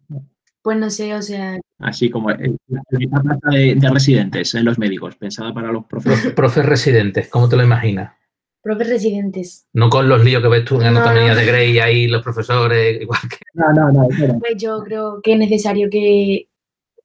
Pues 0.61 0.77
no 0.77 0.89
sé, 0.89 1.13
o 1.13 1.21
sea. 1.21 1.59
Así 1.79 2.09
como 2.09 2.29
la 2.29 3.21
plaza 3.21 3.49
de, 3.51 3.89
residentes 3.91 4.53
en 4.55 4.65
los 4.65 4.77
médicos, 4.77 5.15
pensada 5.15 5.53
para 5.53 5.71
los 5.71 5.85
profesores. 5.85 6.33
Profes 6.33 6.65
residentes, 6.65 7.29
¿cómo 7.29 7.47
te 7.47 7.55
lo 7.55 7.63
imaginas? 7.63 8.13
Profes 8.61 8.89
residentes. 8.89 9.67
No 9.73 9.89
con 9.89 10.09
los 10.09 10.23
líos 10.23 10.41
que 10.41 10.49
ves 10.49 10.65
tú 10.65 10.81
en 10.81 10.87
anatomía 10.87 11.35
de 11.35 11.45
Grey 11.45 11.79
ahí, 11.79 12.07
los 12.07 12.23
profesores, 12.23 13.01
igual 13.01 13.21
que. 13.29 13.37
No, 13.53 13.71
no, 13.71 13.91
no. 13.91 14.07
Pues 14.39 14.55
yo 14.57 14.83
creo 14.83 15.21
que 15.21 15.33
es 15.33 15.39
necesario 15.39 15.89
que, 15.89 16.49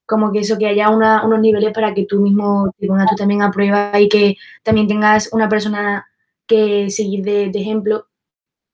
como 0.06 0.32
que 0.32 0.40
eso, 0.40 0.58
que 0.58 0.66
haya 0.66 0.90
unos 0.90 1.40
niveles 1.40 1.72
para 1.72 1.94
que 1.94 2.04
tú 2.04 2.20
mismo 2.20 2.70
te 2.78 2.86
pongas 2.86 3.08
tú 3.08 3.16
también 3.16 3.42
a 3.42 3.50
prueba 3.50 3.98
y 4.00 4.08
que 4.08 4.36
también 4.62 4.88
tengas 4.88 5.32
una 5.32 5.48
persona 5.48 6.06
que 6.46 6.90
seguir 6.90 7.24
de, 7.24 7.46
ejemplo 7.46 8.08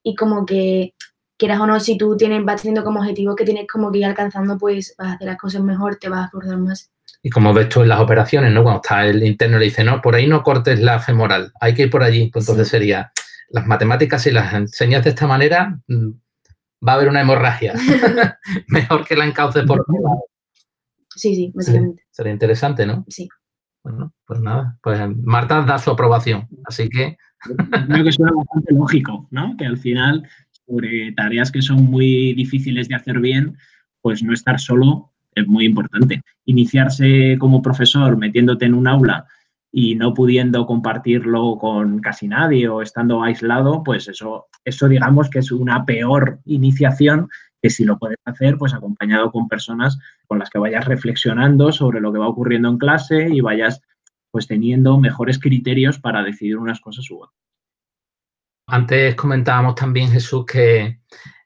y 0.03 0.15
como 0.15 0.45
que 0.45 0.95
quieras 1.39 1.59
o 1.59 1.65
no, 1.65 1.79
si 1.79 1.97
tú 1.97 2.15
tienes, 2.15 2.43
vas 2.43 2.61
teniendo 2.61 2.83
como 2.83 2.99
objetivo 2.99 3.35
que 3.35 3.45
tienes 3.45 3.65
como 3.67 3.91
que 3.91 3.99
ir 3.99 4.05
alcanzando, 4.05 4.57
pues 4.57 4.93
vas 4.97 5.07
a 5.07 5.13
hacer 5.13 5.27
las 5.27 5.37
cosas 5.37 5.63
mejor, 5.63 5.95
te 5.95 6.09
vas 6.09 6.21
a 6.21 6.25
esforzar 6.25 6.57
más. 6.57 6.91
Y 7.23 7.29
como 7.29 7.53
ves 7.53 7.69
tú 7.69 7.81
en 7.81 7.89
las 7.89 7.99
operaciones, 7.99 8.53
¿no? 8.53 8.61
Cuando 8.61 8.81
está 8.83 9.07
el 9.07 9.23
interno 9.23 9.57
le 9.57 9.65
dice, 9.65 9.83
no, 9.83 10.01
por 10.01 10.15
ahí 10.15 10.27
no 10.27 10.43
cortes 10.43 10.79
la 10.79 10.99
femoral, 10.99 11.51
hay 11.59 11.73
que 11.73 11.83
ir 11.83 11.89
por 11.89 12.03
allí. 12.03 12.29
Pues 12.29 12.47
entonces 12.47 12.67
sería, 12.67 13.11
las 13.49 13.65
matemáticas 13.65 14.21
si 14.21 14.31
las 14.31 14.53
enseñas 14.53 15.03
de 15.03 15.09
esta 15.11 15.25
manera, 15.27 15.79
mm, 15.87 16.09
va 16.87 16.91
a 16.91 16.95
haber 16.95 17.09
una 17.09 17.21
hemorragia. 17.21 17.73
Mejor 18.67 19.05
que 19.05 19.15
la 19.15 19.25
encauces 19.25 19.63
por 19.65 19.81
otro 19.81 19.95
lado. 20.03 20.23
Sí, 21.15 21.35
sí, 21.35 21.51
básicamente. 21.55 22.03
Sería 22.11 22.33
interesante, 22.33 22.85
¿no? 22.85 23.05
Sí. 23.07 23.27
Bueno, 23.83 24.13
pues 24.25 24.41
nada, 24.41 24.77
pues 24.83 24.99
Marta 25.23 25.61
da 25.61 25.79
su 25.79 25.89
aprobación, 25.89 26.47
así 26.65 26.89
que... 26.89 27.17
Creo 27.87 28.03
que 28.03 28.11
suena 28.11 28.33
bastante 28.35 28.73
lógico, 28.73 29.27
¿no? 29.31 29.55
Que 29.57 29.65
al 29.65 29.77
final, 29.77 30.27
sobre 30.69 31.11
tareas 31.13 31.51
que 31.51 31.61
son 31.61 31.85
muy 31.85 32.33
difíciles 32.33 32.87
de 32.87 32.95
hacer 32.95 33.19
bien, 33.19 33.57
pues 34.01 34.21
no 34.21 34.33
estar 34.33 34.59
solo 34.59 35.11
es 35.33 35.47
muy 35.47 35.65
importante. 35.65 36.21
Iniciarse 36.45 37.37
como 37.39 37.61
profesor 37.61 38.17
metiéndote 38.17 38.65
en 38.65 38.73
un 38.73 38.87
aula 38.87 39.25
y 39.71 39.95
no 39.95 40.13
pudiendo 40.13 40.65
compartirlo 40.65 41.57
con 41.57 41.99
casi 41.99 42.27
nadie 42.27 42.67
o 42.67 42.81
estando 42.81 43.23
aislado, 43.23 43.83
pues 43.83 44.07
eso, 44.07 44.47
eso 44.65 44.87
digamos 44.87 45.29
que 45.29 45.39
es 45.39 45.51
una 45.51 45.85
peor 45.85 46.39
iniciación 46.45 47.29
que 47.61 47.69
si 47.69 47.83
lo 47.83 47.97
puedes 47.97 48.17
hacer, 48.25 48.57
pues 48.57 48.73
acompañado 48.73 49.31
con 49.31 49.47
personas 49.47 49.99
con 50.27 50.39
las 50.39 50.49
que 50.49 50.59
vayas 50.59 50.85
reflexionando 50.85 51.71
sobre 51.71 51.99
lo 51.99 52.13
que 52.13 52.19
va 52.19 52.27
ocurriendo 52.27 52.69
en 52.69 52.77
clase 52.77 53.29
y 53.29 53.41
vayas 53.41 53.81
pues 54.31 54.47
teniendo 54.47 54.97
mejores 54.99 55.39
criterios 55.39 55.99
para 55.99 56.23
decidir 56.23 56.57
unas 56.57 56.79
cosas 56.79 57.09
u 57.11 57.17
otras. 57.17 57.48
Antes 58.71 59.15
comentábamos 59.15 59.75
también, 59.75 60.11
Jesús, 60.11 60.45
que 60.45 60.99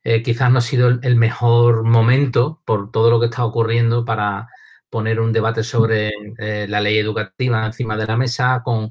eh, 0.04 0.22
quizás 0.22 0.52
no 0.52 0.60
ha 0.60 0.62
sido 0.62 0.90
el 0.90 1.16
mejor 1.16 1.84
momento 1.84 2.62
por 2.66 2.92
todo 2.92 3.10
lo 3.10 3.20
que 3.20 3.28
está 3.28 3.46
ocurriendo 3.46 4.04
para 4.04 4.50
poner 4.90 5.20
un 5.20 5.32
debate 5.32 5.64
sobre 5.64 6.12
eh, 6.38 6.68
la 6.68 6.82
ley 6.82 6.98
educativa 6.98 7.66
encima 7.66 7.98
de 7.98 8.06
la 8.06 8.18
mesa 8.18 8.62
con 8.64 8.90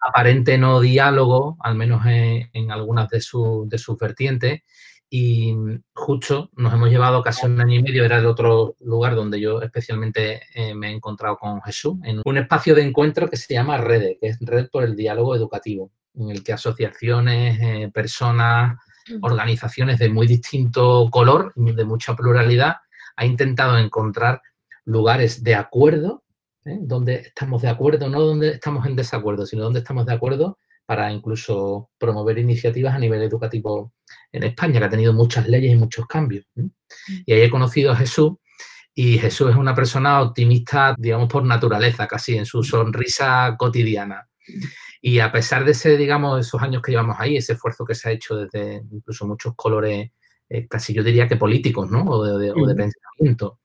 aparente 0.00 0.58
no 0.58 0.80
diálogo, 0.80 1.56
al 1.60 1.74
menos 1.74 2.02
en, 2.06 2.70
algunas 2.70 3.08
de, 3.08 3.18
de 3.18 3.78
sus 3.78 3.98
vertientes, 3.98 4.62
y 5.10 5.56
justo 5.92 6.50
nos 6.54 6.72
hemos 6.72 6.88
llevado 6.88 7.22
casi 7.22 7.44
un 7.46 7.60
año 7.60 7.74
y 7.74 7.82
medio, 7.82 8.04
era 8.04 8.18
el 8.18 8.26
otro 8.26 8.76
lugar 8.80 9.16
donde 9.16 9.40
yo 9.40 9.60
especialmente 9.60 10.42
eh, 10.54 10.72
me 10.74 10.90
he 10.90 10.92
encontrado 10.92 11.36
con 11.36 11.60
Jesús, 11.62 11.96
en 12.04 12.22
un 12.24 12.38
espacio 12.38 12.74
de 12.76 12.82
encuentro 12.82 13.28
que 13.28 13.36
se 13.36 13.54
llama 13.54 13.76
REDE, 13.76 14.18
que 14.20 14.28
es 14.28 14.38
Red 14.40 14.68
por 14.70 14.84
el 14.84 14.94
Diálogo 14.94 15.34
Educativo, 15.34 15.90
en 16.14 16.30
el 16.30 16.42
que 16.42 16.52
asociaciones, 16.52 17.58
eh, 17.60 17.90
personas, 17.92 18.78
organizaciones 19.22 19.98
de 19.98 20.08
muy 20.08 20.26
distinto 20.26 21.08
color, 21.10 21.52
de 21.54 21.84
mucha 21.84 22.14
pluralidad, 22.14 22.76
ha 23.16 23.26
intentado 23.26 23.78
encontrar 23.78 24.40
lugares 24.84 25.42
de 25.42 25.54
acuerdo, 25.54 26.24
¿eh? 26.64 26.78
donde 26.80 27.14
estamos 27.16 27.62
de 27.62 27.68
acuerdo, 27.68 28.08
no 28.08 28.20
donde 28.20 28.50
estamos 28.50 28.86
en 28.86 28.96
desacuerdo, 28.96 29.46
sino 29.46 29.64
donde 29.64 29.80
estamos 29.80 30.06
de 30.06 30.12
acuerdo 30.12 30.58
para 30.86 31.12
incluso 31.12 31.90
promover 31.98 32.38
iniciativas 32.38 32.94
a 32.94 32.98
nivel 32.98 33.22
educativo 33.22 33.92
en 34.32 34.42
España, 34.42 34.80
que 34.80 34.86
ha 34.86 34.90
tenido 34.90 35.12
muchas 35.12 35.46
leyes 35.46 35.72
y 35.72 35.76
muchos 35.76 36.06
cambios. 36.06 36.44
Y 37.26 37.32
ahí 37.32 37.42
he 37.42 37.50
conocido 37.50 37.92
a 37.92 37.96
Jesús 37.96 38.32
y 38.94 39.18
Jesús 39.18 39.50
es 39.50 39.56
una 39.56 39.74
persona 39.74 40.20
optimista, 40.20 40.94
digamos, 40.98 41.28
por 41.28 41.44
naturaleza, 41.44 42.08
casi 42.08 42.36
en 42.36 42.44
su 42.44 42.64
sonrisa 42.64 43.54
cotidiana. 43.56 44.28
Y 45.00 45.20
a 45.20 45.32
pesar 45.32 45.64
de 45.64 45.72
ese, 45.72 45.96
digamos, 45.96 46.46
esos 46.46 46.60
años 46.60 46.82
que 46.82 46.92
llevamos 46.92 47.16
ahí, 47.18 47.36
ese 47.36 47.54
esfuerzo 47.54 47.84
que 47.84 47.94
se 47.94 48.08
ha 48.08 48.12
hecho 48.12 48.36
desde 48.36 48.82
incluso 48.90 49.26
muchos 49.26 49.54
colores, 49.56 50.10
eh, 50.48 50.68
casi 50.68 50.92
yo 50.92 51.02
diría 51.02 51.26
que 51.26 51.36
políticos, 51.36 51.90
¿no? 51.90 52.04
O 52.04 52.24
de, 52.24 52.52
pensamiento, 52.74 53.60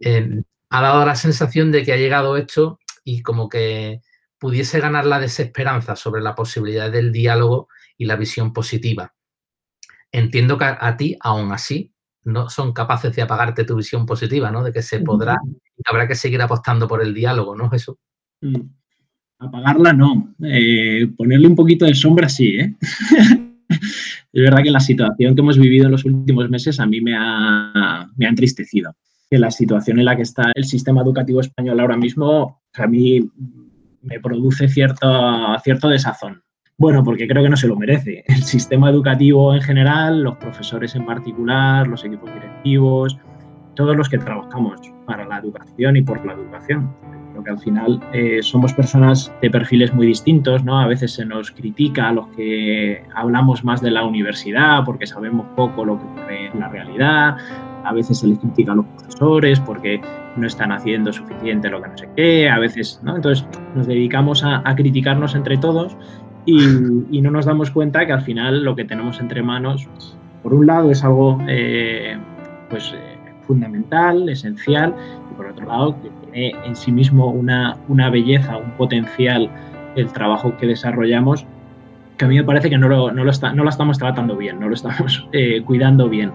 eh, 0.00 0.42
ha 0.70 0.82
dado 0.82 1.06
la 1.06 1.14
sensación 1.14 1.70
de 1.70 1.84
que 1.84 1.92
ha 1.92 1.96
llegado 1.96 2.36
esto 2.36 2.80
y 3.04 3.22
como 3.22 3.48
que 3.48 4.00
pudiese 4.38 4.80
ganar 4.80 5.06
la 5.06 5.20
desesperanza 5.20 5.94
sobre 5.94 6.20
la 6.20 6.34
posibilidad 6.34 6.90
del 6.90 7.12
diálogo 7.12 7.68
y 7.96 8.06
la 8.06 8.16
visión 8.16 8.52
positiva. 8.52 9.14
Entiendo 10.10 10.58
que 10.58 10.64
a, 10.64 10.96
ti, 10.96 11.16
aún 11.20 11.52
así, 11.52 11.92
no 12.24 12.50
son 12.50 12.72
capaces 12.72 13.14
de 13.14 13.22
apagarte 13.22 13.64
tu 13.64 13.76
visión 13.76 14.04
positiva, 14.04 14.50
¿no? 14.50 14.64
De 14.64 14.72
que 14.72 14.82
se 14.82 15.00
podrá 15.00 15.38
habrá 15.84 16.08
que 16.08 16.14
seguir 16.14 16.40
apostando 16.42 16.88
por 16.88 17.02
el 17.02 17.14
diálogo, 17.14 17.54
¿no, 17.54 17.70
Jesús? 17.70 17.96
Apagarla 19.38 19.92
no. 19.92 20.34
Eh, 20.42 21.08
ponerle 21.16 21.48
un 21.48 21.56
poquito 21.56 21.84
de 21.84 21.94
sombra 21.94 22.28
sí, 22.28 22.58
¿eh? 22.58 22.74
es 23.68 24.42
verdad 24.42 24.62
que 24.62 24.70
la 24.70 24.80
situación 24.80 25.34
que 25.34 25.40
hemos 25.40 25.58
vivido 25.58 25.86
en 25.86 25.92
los 25.92 26.04
últimos 26.04 26.48
meses 26.48 26.80
a 26.80 26.86
mí 26.86 27.00
me 27.00 27.14
ha, 27.16 28.08
me 28.16 28.26
ha 28.26 28.28
entristecido. 28.28 28.94
Que 29.30 29.38
la 29.38 29.50
situación 29.50 29.98
en 29.98 30.04
la 30.04 30.16
que 30.16 30.22
está 30.22 30.52
el 30.54 30.64
sistema 30.64 31.02
educativo 31.02 31.40
español 31.40 31.80
ahora 31.80 31.96
mismo, 31.96 32.62
a 32.74 32.86
mí 32.86 33.28
me 34.02 34.20
produce 34.20 34.68
cierto, 34.68 35.08
cierto 35.62 35.88
desazón. 35.88 36.42
Bueno, 36.78 37.02
porque 37.02 37.26
creo 37.26 37.42
que 37.42 37.48
no 37.48 37.56
se 37.56 37.68
lo 37.68 37.76
merece. 37.76 38.22
El 38.28 38.42
sistema 38.42 38.90
educativo 38.90 39.54
en 39.54 39.62
general, 39.62 40.22
los 40.22 40.36
profesores 40.36 40.94
en 40.94 41.06
particular, 41.06 41.86
los 41.86 42.04
equipos 42.04 42.32
directivos, 42.32 43.18
todos 43.74 43.96
los 43.96 44.08
que 44.08 44.18
trabajamos 44.18 44.80
para 45.06 45.26
la 45.26 45.38
educación 45.38 45.96
y 45.96 46.02
por 46.02 46.24
la 46.24 46.34
educación. 46.34 46.94
Al 47.50 47.58
final 47.58 48.00
eh, 48.12 48.40
somos 48.42 48.72
personas 48.72 49.32
de 49.40 49.50
perfiles 49.50 49.94
muy 49.94 50.06
distintos, 50.06 50.64
¿no? 50.64 50.78
A 50.78 50.86
veces 50.86 51.12
se 51.12 51.24
nos 51.24 51.50
critica 51.50 52.08
a 52.08 52.12
los 52.12 52.28
que 52.28 53.02
hablamos 53.14 53.64
más 53.64 53.80
de 53.80 53.90
la 53.90 54.04
universidad 54.04 54.84
porque 54.84 55.06
sabemos 55.06 55.46
poco 55.56 55.84
lo 55.84 55.98
que 55.98 56.04
ocurre 56.04 56.46
en 56.52 56.60
la 56.60 56.68
realidad, 56.68 57.36
a 57.86 57.92
veces 57.92 58.18
se 58.18 58.26
les 58.26 58.38
critica 58.38 58.72
a 58.72 58.74
los 58.74 58.86
profesores 58.86 59.60
porque 59.60 60.00
no 60.36 60.46
están 60.46 60.72
haciendo 60.72 61.12
suficiente 61.12 61.70
lo 61.70 61.80
que 61.80 61.88
no 61.88 61.96
sé 61.96 62.08
qué, 62.16 62.48
a 62.48 62.58
veces, 62.58 63.00
¿no? 63.02 63.16
Entonces 63.16 63.46
nos 63.74 63.86
dedicamos 63.86 64.44
a, 64.44 64.62
criticarnos 64.74 65.34
entre 65.34 65.56
todos 65.56 65.96
y, 66.44 67.20
no 67.20 67.30
nos 67.30 67.46
damos 67.46 67.70
cuenta 67.70 68.06
que 68.06 68.12
al 68.12 68.22
final 68.22 68.64
lo 68.64 68.76
que 68.76 68.84
tenemos 68.84 69.20
entre 69.20 69.42
manos, 69.42 69.88
por 70.42 70.54
un 70.54 70.66
lado, 70.66 70.90
es 70.90 71.02
algo 71.02 71.38
eh, 71.48 72.16
pues, 72.68 72.92
eh, 72.94 73.16
fundamental, 73.42 74.28
esencial, 74.28 74.94
y 75.30 75.34
por 75.34 75.46
otro 75.46 75.66
lado, 75.66 75.96
en 76.36 76.76
sí 76.76 76.92
mismo 76.92 77.30
una, 77.30 77.76
una 77.88 78.10
belleza, 78.10 78.56
un 78.56 78.72
potencial 78.72 79.50
el 79.96 80.12
trabajo 80.12 80.56
que 80.58 80.66
desarrollamos 80.66 81.46
que 82.16 82.24
a 82.24 82.28
mí 82.28 82.36
me 82.36 82.44
parece 82.44 82.70
que 82.70 82.78
no 82.78 82.88
lo, 82.88 83.12
no 83.12 83.24
lo, 83.24 83.30
está, 83.30 83.52
no 83.52 83.62
lo 83.62 83.68
estamos 83.68 83.98
tratando 83.98 84.36
bien, 84.36 84.58
no 84.58 84.68
lo 84.68 84.74
estamos 84.74 85.28
eh, 85.32 85.62
cuidando 85.62 86.08
bien. 86.08 86.32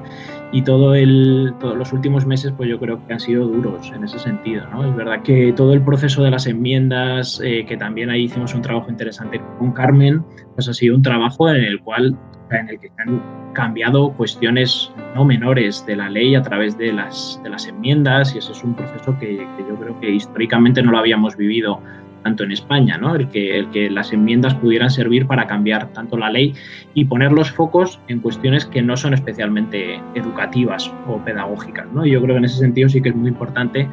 Y 0.51 0.63
todo 0.63 0.95
el, 0.95 1.53
todos 1.59 1.77
los 1.77 1.93
últimos 1.93 2.25
meses, 2.25 2.53
pues 2.55 2.69
yo 2.69 2.77
creo 2.77 3.05
que 3.07 3.13
han 3.13 3.19
sido 3.19 3.47
duros 3.47 3.91
en 3.95 4.03
ese 4.03 4.19
sentido. 4.19 4.67
¿no? 4.69 4.85
Es 4.85 4.95
verdad 4.95 5.21
que 5.23 5.53
todo 5.53 5.73
el 5.73 5.81
proceso 5.81 6.23
de 6.23 6.31
las 6.31 6.45
enmiendas, 6.45 7.41
eh, 7.43 7.65
que 7.65 7.77
también 7.77 8.09
ahí 8.09 8.23
hicimos 8.23 8.53
un 8.53 8.61
trabajo 8.61 8.89
interesante 8.89 9.41
con 9.57 9.71
Carmen, 9.71 10.23
pues 10.55 10.67
ha 10.67 10.73
sido 10.73 10.95
un 10.95 11.01
trabajo 11.01 11.49
en 11.49 11.63
el 11.63 11.79
cual 11.81 12.17
en 12.59 12.69
el 12.69 12.79
que 12.79 12.87
se 12.89 13.01
han 13.01 13.21
cambiado 13.53 14.11
cuestiones 14.13 14.91
no 15.15 15.25
menores 15.25 15.85
de 15.85 15.95
la 15.95 16.09
ley 16.09 16.35
a 16.35 16.41
través 16.41 16.77
de 16.77 16.93
las, 16.93 17.39
de 17.43 17.49
las 17.49 17.67
enmiendas 17.67 18.33
y 18.35 18.39
ese 18.39 18.51
es 18.51 18.63
un 18.63 18.75
proceso 18.75 19.17
que, 19.19 19.37
yo 19.37 19.75
creo 19.75 19.99
que 19.99 20.11
históricamente 20.11 20.81
no 20.81 20.91
lo 20.91 20.97
habíamos 20.97 21.35
vivido 21.35 21.81
tanto 22.23 22.43
en 22.43 22.51
España, 22.51 22.97
¿no? 22.97 23.15
el, 23.15 23.29
que, 23.29 23.57
el 23.57 23.69
que 23.71 23.89
las 23.89 24.13
enmiendas 24.13 24.53
pudieran 24.53 24.91
servir 24.91 25.25
para 25.25 25.47
cambiar 25.47 25.91
tanto 25.93 26.17
la 26.17 26.29
ley 26.29 26.53
y 26.93 27.05
poner 27.05 27.31
los 27.31 27.51
focos 27.51 27.99
en 28.07 28.19
cuestiones 28.19 28.65
que 28.65 28.81
no 28.81 28.95
son 28.95 29.15
especialmente 29.15 29.99
educativas 30.13 30.93
o 31.07 31.17
pedagógicas. 31.17 31.87
¿no? 31.91 32.05
Yo 32.05 32.21
creo 32.21 32.35
que 32.35 32.39
en 32.39 32.45
ese 32.45 32.59
sentido 32.59 32.89
sí 32.89 33.01
que 33.01 33.09
es 33.09 33.15
muy 33.15 33.29
importante 33.29 33.89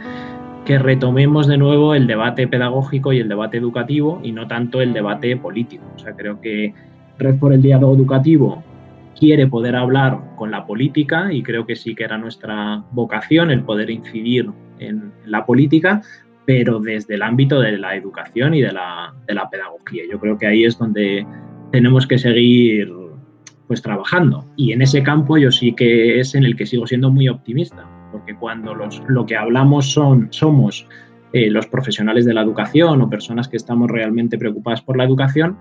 que 0.66 0.78
retomemos 0.78 1.46
de 1.46 1.56
nuevo 1.56 1.94
el 1.94 2.06
debate 2.06 2.46
pedagógico 2.46 3.14
y 3.14 3.20
el 3.20 3.28
debate 3.28 3.56
educativo 3.56 4.20
y 4.22 4.32
no 4.32 4.46
tanto 4.46 4.82
el 4.82 4.92
debate 4.92 5.34
político. 5.38 5.84
O 5.96 5.98
sea, 5.98 6.12
creo 6.12 6.42
que 6.42 6.74
Red 7.18 7.38
por 7.38 7.52
el 7.52 7.62
Diálogo 7.62 7.94
Educativo 7.94 8.62
quiere 9.18 9.46
poder 9.46 9.74
hablar 9.74 10.20
con 10.36 10.50
la 10.50 10.64
política 10.64 11.32
y 11.32 11.42
creo 11.42 11.66
que 11.66 11.76
sí 11.76 11.94
que 11.94 12.04
era 12.04 12.16
nuestra 12.18 12.84
vocación 12.92 13.50
el 13.50 13.64
poder 13.64 13.90
incidir 13.90 14.50
en 14.78 15.12
la 15.26 15.44
política, 15.44 16.02
pero 16.46 16.78
desde 16.78 17.16
el 17.16 17.22
ámbito 17.22 17.60
de 17.60 17.78
la 17.78 17.96
educación 17.96 18.54
y 18.54 18.62
de 18.62 18.72
la, 18.72 19.12
pedagogía. 19.50 20.04
Yo 20.10 20.20
creo 20.20 20.38
que 20.38 20.46
ahí 20.46 20.64
es 20.64 20.78
donde 20.78 21.26
tenemos 21.72 22.06
que 22.06 22.18
seguir 22.18 22.92
pues 23.66 23.82
trabajando. 23.82 24.46
Y 24.56 24.72
en 24.72 24.82
ese 24.82 25.02
campo 25.02 25.36
yo 25.36 25.50
sí 25.50 25.74
que 25.74 26.20
es 26.20 26.34
en 26.34 26.44
el 26.44 26.56
que 26.56 26.64
sigo 26.64 26.86
siendo 26.86 27.10
muy 27.10 27.28
optimista, 27.28 27.86
porque 28.12 28.34
cuando 28.36 28.74
los, 28.74 29.02
lo 29.08 29.26
que 29.26 29.36
hablamos 29.36 29.92
son, 29.92 30.28
somos 30.30 30.86
eh, 31.34 31.50
los 31.50 31.66
profesionales 31.66 32.24
de 32.24 32.32
la 32.32 32.40
educación 32.40 33.02
o 33.02 33.10
personas 33.10 33.48
que 33.48 33.58
estamos 33.58 33.90
realmente 33.90 34.38
preocupadas 34.38 34.80
por 34.80 34.96
la 34.96 35.04
educación, 35.04 35.58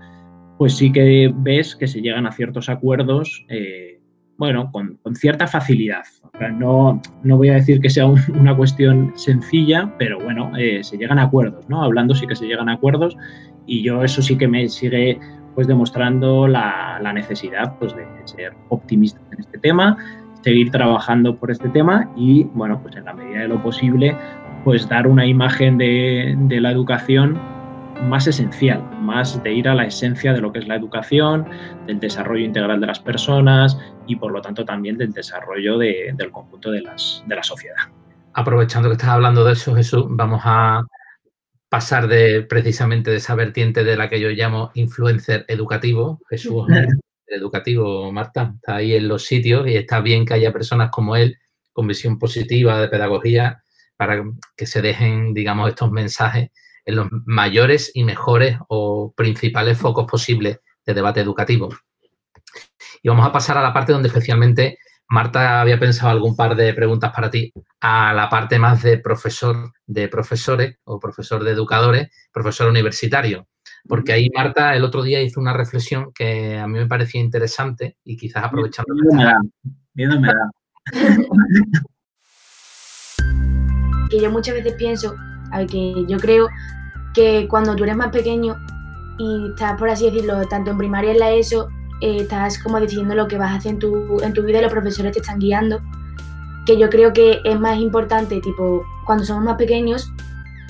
pues 0.58 0.76
sí 0.76 0.90
que 0.90 1.32
ves 1.34 1.76
que 1.76 1.86
se 1.86 2.02
llegan 2.02 2.26
a 2.26 2.32
ciertos 2.32 2.68
acuerdos, 2.68 3.46
eh, 3.48 4.00
bueno, 4.36 4.70
con, 4.72 4.98
cierta 5.14 5.46
facilidad. 5.46 6.02
no, 6.58 7.00
no, 7.22 7.36
voy 7.36 7.48
a 7.48 7.54
decir 7.54 7.80
que 7.80 7.88
sea 7.88 8.06
una 8.34 8.56
cuestión 8.56 9.12
sencilla, 9.14 9.94
pero 9.98 10.18
bueno, 10.20 10.52
eh, 10.58 10.82
se 10.82 10.98
llegan 10.98 11.18
a 11.18 11.24
acuerdos, 11.24 11.68
¿no? 11.68 11.82
Hablando 11.82 12.14
sí 12.14 12.26
que 12.26 12.36
se 12.36 12.46
llegan 12.46 12.68
a 12.68 12.74
acuerdos 12.74 13.16
y 13.66 13.82
yo 13.82 14.02
eso 14.02 14.20
sí 14.20 14.36
que 14.36 14.48
me 14.48 14.68
sigue 14.68 15.18
pues 15.54 15.66
demostrando 15.66 16.46
la, 16.46 17.00
necesidad 17.14 17.76
pues, 17.78 17.94
de 17.96 18.04
ser 18.26 18.52
optimista 18.68 19.20
en 19.32 19.40
este 19.40 19.58
tema, 19.58 19.96
seguir 20.42 20.70
trabajando 20.70 21.36
por 21.36 21.50
este 21.50 21.68
tema 21.68 22.08
y, 22.16 22.44
bueno, 22.54 22.80
pues 22.80 22.94
en 22.96 23.04
la 23.04 23.14
medida 23.14 23.40
de 23.40 23.48
lo 23.48 23.60
posible, 23.60 24.16
pues 24.62 24.88
dar 24.88 25.08
una 25.08 25.26
imagen 25.26 25.78
de 25.78 26.60
la 26.60 26.70
educación 26.70 27.38
más 28.02 28.26
esencial, 28.26 28.82
más 29.00 29.42
de 29.42 29.52
ir 29.52 29.68
a 29.68 29.74
la 29.74 29.84
esencia 29.84 30.32
de 30.32 30.40
lo 30.40 30.52
que 30.52 30.60
es 30.60 30.68
la 30.68 30.76
educación, 30.76 31.46
del 31.86 32.00
desarrollo 32.00 32.44
integral 32.44 32.80
de 32.80 32.86
las 32.86 33.00
personas 33.00 33.78
y 34.06 34.16
por 34.16 34.32
lo 34.32 34.40
tanto 34.40 34.64
también 34.64 34.98
del 34.98 35.12
desarrollo 35.12 35.78
de, 35.78 36.12
del 36.14 36.30
conjunto 36.30 36.70
de, 36.70 36.82
las, 36.82 37.22
de 37.26 37.36
la 37.36 37.42
sociedad. 37.42 37.76
Aprovechando 38.34 38.88
que 38.88 38.94
estás 38.94 39.10
hablando 39.10 39.44
de 39.44 39.52
eso, 39.52 39.74
Jesús, 39.74 40.06
vamos 40.08 40.40
a 40.44 40.82
pasar 41.68 42.08
de 42.08 42.42
precisamente 42.42 43.10
de 43.10 43.16
esa 43.16 43.34
vertiente 43.34 43.84
de 43.84 43.96
la 43.96 44.08
que 44.08 44.20
yo 44.20 44.30
llamo 44.30 44.70
influencer 44.74 45.44
educativo. 45.48 46.20
Jesús 46.30 46.66
educativo, 47.26 48.10
Marta, 48.12 48.54
está 48.56 48.76
ahí 48.76 48.94
en 48.94 49.08
los 49.08 49.24
sitios 49.24 49.66
y 49.66 49.76
está 49.76 50.00
bien 50.00 50.24
que 50.24 50.34
haya 50.34 50.52
personas 50.52 50.90
como 50.90 51.16
él 51.16 51.36
con 51.72 51.86
visión 51.86 52.18
positiva 52.18 52.80
de 52.80 52.88
pedagogía 52.88 53.62
para 53.96 54.24
que 54.56 54.66
se 54.66 54.80
dejen, 54.80 55.34
digamos, 55.34 55.68
estos 55.68 55.90
mensajes 55.90 56.50
en 56.88 56.96
los 56.96 57.08
mayores 57.26 57.90
y 57.92 58.02
mejores 58.02 58.56
o 58.68 59.12
principales 59.14 59.76
focos 59.76 60.06
posibles 60.10 60.60
de 60.86 60.94
debate 60.94 61.20
educativo. 61.20 61.68
Y 63.02 63.10
vamos 63.10 63.26
a 63.26 63.32
pasar 63.32 63.58
a 63.58 63.62
la 63.62 63.74
parte 63.74 63.92
donde 63.92 64.08
especialmente 64.08 64.78
Marta 65.10 65.60
había 65.60 65.78
pensado 65.78 66.10
algún 66.10 66.34
par 66.34 66.56
de 66.56 66.72
preguntas 66.72 67.12
para 67.14 67.30
ti, 67.30 67.52
a 67.82 68.14
la 68.14 68.30
parte 68.30 68.58
más 68.58 68.82
de 68.82 68.96
profesor 68.96 69.70
de 69.86 70.08
profesores 70.08 70.78
o 70.84 70.98
profesor 70.98 71.44
de 71.44 71.50
educadores, 71.50 72.08
profesor 72.32 72.70
universitario. 72.70 73.46
Porque 73.86 74.14
ahí 74.14 74.30
Marta 74.34 74.74
el 74.74 74.82
otro 74.82 75.02
día 75.02 75.20
hizo 75.20 75.40
una 75.40 75.52
reflexión 75.52 76.10
que 76.14 76.56
a 76.56 76.66
mí 76.66 76.78
me 76.78 76.86
parecía 76.86 77.20
interesante 77.20 77.98
y 78.02 78.16
quizás 78.16 78.44
aprovechando... 78.44 78.94
Miedo 79.92 80.18
me 80.18 80.28
da. 80.28 80.50
que 84.08 84.20
yo 84.20 84.30
muchas 84.30 84.54
veces 84.54 84.72
pienso, 84.72 85.14
que 85.70 86.06
yo 86.08 86.18
creo 86.18 86.48
que 87.18 87.48
cuando 87.48 87.74
tú 87.74 87.82
eres 87.82 87.96
más 87.96 88.10
pequeño 88.10 88.56
y 89.18 89.48
estás, 89.48 89.76
por 89.76 89.90
así 89.90 90.04
decirlo, 90.04 90.46
tanto 90.46 90.70
en 90.70 90.78
primaria 90.78 91.10
en 91.10 91.18
la 91.18 91.32
ESO, 91.32 91.68
eh, 92.00 92.18
estás 92.20 92.62
como 92.62 92.78
decidiendo 92.78 93.16
lo 93.16 93.26
que 93.26 93.36
vas 93.36 93.50
a 93.50 93.54
hacer 93.56 93.72
en 93.72 93.78
tu, 93.80 94.20
en 94.22 94.32
tu 94.32 94.44
vida 94.44 94.58
y 94.58 94.62
los 94.62 94.70
profesores 94.70 95.10
te 95.12 95.18
están 95.18 95.40
guiando, 95.40 95.80
que 96.64 96.78
yo 96.78 96.88
creo 96.88 97.12
que 97.12 97.40
es 97.44 97.58
más 97.58 97.78
importante, 97.78 98.40
tipo, 98.40 98.84
cuando 99.04 99.24
somos 99.24 99.42
más 99.42 99.56
pequeños, 99.56 100.12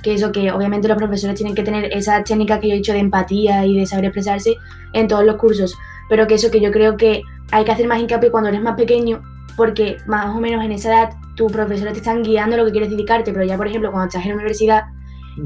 que 0.03 0.15
eso, 0.15 0.33
que 0.33 0.51
obviamente 0.51 0.89
los 0.89 0.97
profesores 0.97 1.37
tienen 1.37 1.55
que 1.55 1.63
tener 1.63 1.93
esa 1.93 2.25
técnica 2.25 2.61
que 2.61 2.69
yo 2.69 2.75
he 2.75 2.79
dicho 2.79 2.95
de 2.95 3.01
empatía 3.01 3.67
y 3.67 3.79
de 3.79 3.85
saber 3.85 4.07
expresarse 4.07 4.57
en 4.95 5.07
todos 5.07 5.27
los 5.27 5.37
cursos, 5.37 5.77
pero 6.09 6.27
que 6.27 6.37
eso 6.37 6.51
que 6.51 6.61
yo 6.61 6.71
creo 6.71 6.97
que 6.97 7.21
hay 7.51 7.65
que 7.67 7.73
hacer 7.73 7.87
más 7.87 8.01
hincapié 8.01 8.31
cuando 8.31 8.49
eres 8.49 8.63
más 8.63 8.77
pequeño, 8.77 9.21
porque 9.55 9.99
más 10.07 10.35
o 10.35 10.41
menos 10.41 10.65
en 10.65 10.73
esa 10.73 10.89
edad 10.89 11.11
tus 11.35 11.53
profesores 11.53 11.93
te 11.93 11.99
están 11.99 12.23
guiando 12.23 12.57
lo 12.57 12.65
que 12.65 12.71
quieres 12.71 12.89
dedicarte, 12.89 13.35
pero 13.35 13.45
ya 13.45 13.59
por 13.59 13.67
ejemplo 13.67 13.91
cuando 13.91 14.07
estás 14.07 14.23
en 14.23 14.31
la 14.31 14.37
universidad 14.37 14.85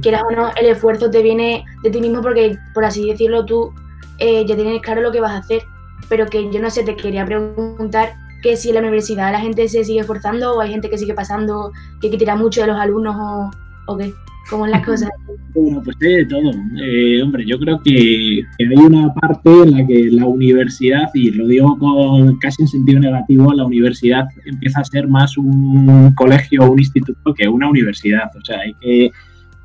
quieras 0.01 0.23
o 0.29 0.35
no, 0.35 0.51
el 0.61 0.67
esfuerzo 0.67 1.11
te 1.11 1.23
viene 1.23 1.65
de 1.83 1.91
ti 1.91 2.01
mismo 2.01 2.23
porque, 2.23 2.57
por 2.75 2.85
así 2.85 3.07
decirlo, 3.07 3.45
tú 3.45 3.73
eh, 4.19 4.45
ya 4.47 4.55
tienes 4.55 4.81
claro 4.81 5.03
lo 5.03 5.13
que 5.13 5.21
vas 5.21 5.33
a 5.33 5.39
hacer. 5.39 5.63
Pero 6.09 6.27
que 6.27 6.51
yo 6.53 6.61
no 6.61 6.71
sé, 6.71 6.83
te 6.83 6.97
quería 6.97 7.25
preguntar 7.25 8.15
que 8.43 8.57
si 8.57 8.69
en 8.69 8.75
la 8.75 8.81
universidad 8.81 9.33
la 9.33 9.41
gente 9.41 9.69
se 9.69 9.85
sigue 9.85 10.01
esforzando 10.01 10.55
o 10.55 10.61
hay 10.61 10.71
gente 10.71 10.91
que 10.91 10.99
sigue 10.99 11.15
pasando, 11.15 11.73
que, 12.01 12.11
que 12.11 12.19
tira 12.19 12.37
mucho 12.37 12.61
de 12.61 12.67
los 12.67 12.77
alumnos 12.77 13.17
o, 13.17 13.51
o 13.93 13.97
qué. 13.97 14.13
¿Cómo 14.51 14.67
es 14.67 14.73
las 14.73 14.85
cosas? 14.85 15.11
Bueno, 15.55 15.83
pues 15.85 15.99
hay 16.01 16.15
de 16.15 16.25
todo. 16.25 16.51
Eh, 16.83 17.23
hombre, 17.23 17.45
yo 17.45 17.59
creo 17.59 17.79
que, 17.83 18.43
que, 18.57 18.65
hay 18.67 18.75
una 18.75 19.13
parte 19.13 19.51
en 19.51 19.73
la 19.73 19.87
que 19.87 20.09
la 20.11 20.25
universidad, 20.25 21.11
y 21.13 21.31
lo 21.31 21.47
digo 21.47 21.77
con 21.77 22.39
casi 22.39 22.63
en 22.63 22.69
sentido 22.69 23.01
negativo, 23.01 23.53
la 23.53 23.67
universidad 23.67 24.25
empieza 24.47 24.81
a 24.81 24.85
ser 24.85 25.09
más 25.09 25.37
un 25.37 26.15
colegio 26.15 26.63
o 26.63 26.73
un 26.73 26.79
instituto 26.79 27.35
que 27.35 27.47
una 27.49 27.69
universidad. 27.69 28.31
O 28.35 28.43
sea, 28.43 28.61
hay 28.61 28.73
que 28.81 29.11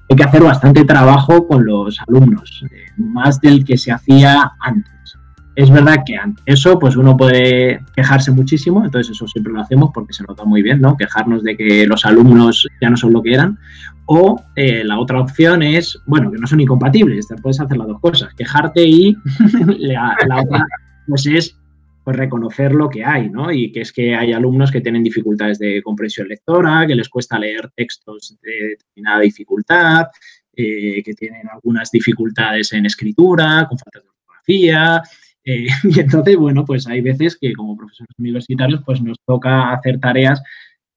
hay 0.10 0.16
que 0.16 0.24
hacer 0.24 0.44
bastante 0.44 0.86
trabajo 0.86 1.48
con 1.48 1.66
los 1.66 2.00
alumnos, 2.08 2.64
eh, 2.72 2.92
más 2.98 3.42
del 3.42 3.66
que 3.66 3.78
se 3.78 3.92
hacía 3.92 4.54
antes. 4.60 4.94
Es 5.56 5.72
verdad 5.72 6.04
que 6.06 6.16
eso, 6.46 6.78
pues 6.78 6.96
uno 6.96 7.18
puede 7.18 7.84
quejarse 7.96 8.32
muchísimo, 8.32 8.86
entonces 8.86 9.16
eso 9.16 9.28
siempre 9.28 9.52
lo 9.52 9.62
hacemos 9.62 9.90
porque 9.92 10.14
se 10.14 10.24
nota 10.24 10.46
muy 10.46 10.62
bien, 10.62 10.80
¿no? 10.80 10.96
Quejarnos 10.96 11.44
de 11.44 11.58
que 11.58 11.88
los 11.88 12.06
alumnos 12.06 12.68
ya 12.80 12.92
no 12.92 12.96
son 12.96 13.12
lo 13.12 13.24
que 13.24 13.34
eran. 13.34 13.58
O 14.06 14.40
eh, 14.56 14.84
la 14.86 15.00
otra 15.00 15.20
opción 15.20 15.64
es, 15.64 16.00
bueno, 16.06 16.32
que 16.32 16.38
no 16.38 16.46
son 16.46 16.60
incompatibles, 16.60 17.28
puedes 17.42 17.60
hacer 17.60 17.76
las 17.76 17.88
dos 17.88 18.00
cosas, 18.00 18.34
quejarte 18.36 18.86
y 18.86 19.18
la 19.80 20.16
otra, 20.44 20.64
pues 21.08 21.26
es 21.26 21.58
pues 22.08 22.16
reconocer 22.16 22.74
lo 22.74 22.90
que 22.90 23.04
hay, 23.04 23.30
¿no? 23.30 23.52
Y 23.52 23.70
que 23.70 23.82
es 23.82 23.92
que 23.92 24.16
hay 24.16 24.32
alumnos 24.32 24.72
que 24.72 24.80
tienen 24.80 25.04
dificultades 25.04 25.60
de 25.60 25.82
comprensión 25.84 26.30
lectora, 26.30 26.88
que 26.88 26.96
les 26.96 27.10
cuesta 27.10 27.38
leer 27.38 27.70
textos 27.76 28.38
de 28.42 28.70
determinada 28.70 29.20
dificultad, 29.20 30.06
eh, 30.56 31.04
que 31.04 31.14
tienen 31.16 31.50
algunas 31.50 31.92
dificultades 31.92 32.72
en 32.72 32.86
escritura, 32.86 33.66
con 33.68 33.78
faltas 33.78 34.04
de 34.04 34.10
ortografía. 34.10 35.04
Eh, 35.44 35.68
y 35.84 36.00
entonces, 36.00 36.38
bueno, 36.38 36.64
pues 36.64 36.88
hay 36.88 37.02
veces 37.02 37.36
que 37.36 37.52
como 37.52 37.76
profesores 37.76 38.16
universitarios, 38.18 38.82
pues 38.86 39.02
nos 39.02 39.20
toca 39.26 39.74
hacer 39.74 40.00
tareas 40.00 40.42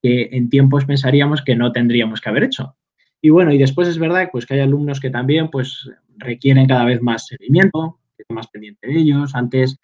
que 0.00 0.28
en 0.30 0.48
tiempos 0.48 0.84
pensaríamos 0.84 1.42
que 1.42 1.56
no 1.56 1.72
tendríamos 1.72 2.20
que 2.20 2.28
haber 2.28 2.44
hecho. 2.44 2.76
Y 3.20 3.30
bueno, 3.30 3.50
y 3.52 3.58
después 3.58 3.88
es 3.88 3.98
verdad 3.98 4.28
pues, 4.30 4.46
que 4.46 4.54
hay 4.54 4.60
alumnos 4.60 5.00
que 5.00 5.10
también 5.10 5.50
pues, 5.50 5.90
requieren 6.18 6.68
cada 6.68 6.84
vez 6.84 7.02
más 7.02 7.26
seguimiento, 7.26 7.98
que 8.16 8.32
más 8.32 8.46
pendiente 8.46 8.86
de 8.86 8.96
ellos. 8.96 9.34
Antes 9.34 9.76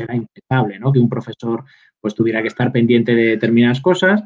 era 0.00 0.14
impensable, 0.14 0.78
¿no? 0.78 0.92
Que 0.92 0.98
un 0.98 1.08
profesor 1.08 1.64
pues 2.00 2.14
tuviera 2.14 2.42
que 2.42 2.48
estar 2.48 2.70
pendiente 2.72 3.14
de 3.14 3.24
determinadas 3.24 3.80
cosas. 3.80 4.22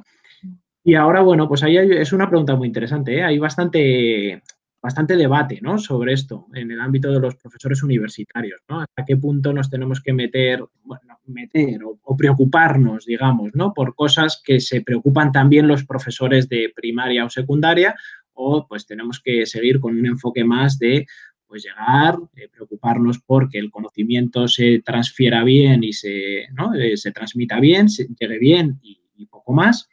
Y 0.85 0.95
ahora, 0.95 1.21
bueno, 1.23 1.49
pues 1.49 1.63
ahí 1.63 1.77
es 1.77 2.13
una 2.13 2.29
pregunta 2.29 2.57
muy 2.57 2.67
interesante. 2.67 3.17
¿eh? 3.17 3.23
Hay 3.23 3.39
bastante, 3.39 4.43
bastante 4.83 5.17
debate 5.17 5.61
¿no? 5.63 5.79
sobre 5.79 6.13
esto 6.13 6.47
en 6.55 6.73
el 6.73 6.81
ámbito 6.81 7.13
de 7.13 7.21
los 7.21 7.37
profesores 7.37 7.83
universitarios. 7.85 8.61
¿no? 8.69 8.81
¿Hasta 8.81 9.05
qué 9.07 9.17
punto 9.17 9.53
nos 9.53 9.71
tenemos 9.71 10.01
que 10.01 10.13
meter, 10.13 10.65
bueno, 10.83 11.19
meter 11.27 11.81
o, 11.85 12.17
preocuparnos, 12.17 13.07
digamos, 13.07 13.53
¿no? 13.55 13.73
por 13.73 13.95
cosas 13.95 14.43
que 14.45 14.59
se 14.59 14.83
preocupan 14.83 15.31
también 15.31 15.69
los 15.69 15.85
profesores 15.85 16.49
de 16.49 16.73
primaria 16.75 17.25
o 17.25 17.31
secundaria? 17.31 17.95
O 18.35 18.67
pues 18.67 18.87
tenemos 18.87 19.21
que 19.21 19.47
seguir 19.47 19.79
con 19.79 19.97
un 19.97 20.07
enfoque 20.07 20.43
más 20.43 20.79
de 20.79 21.07
pues 21.53 21.65
llegar, 21.65 22.17
eh, 22.35 22.49
preocuparnos 22.51 23.19
porque 23.19 23.59
el 23.59 23.71
conocimiento 23.71 24.49
se 24.49 24.81
transfiera 24.83 25.45
bien 25.45 25.85
y 25.85 25.93
se, 25.93 26.45
eh, 26.45 26.97
se 26.97 27.13
transmita 27.13 27.61
bien, 27.61 27.91
se 27.91 28.09
llegue 28.19 28.39
bien 28.39 28.81
y, 28.83 28.99
poco 29.27 29.53
más. 29.53 29.87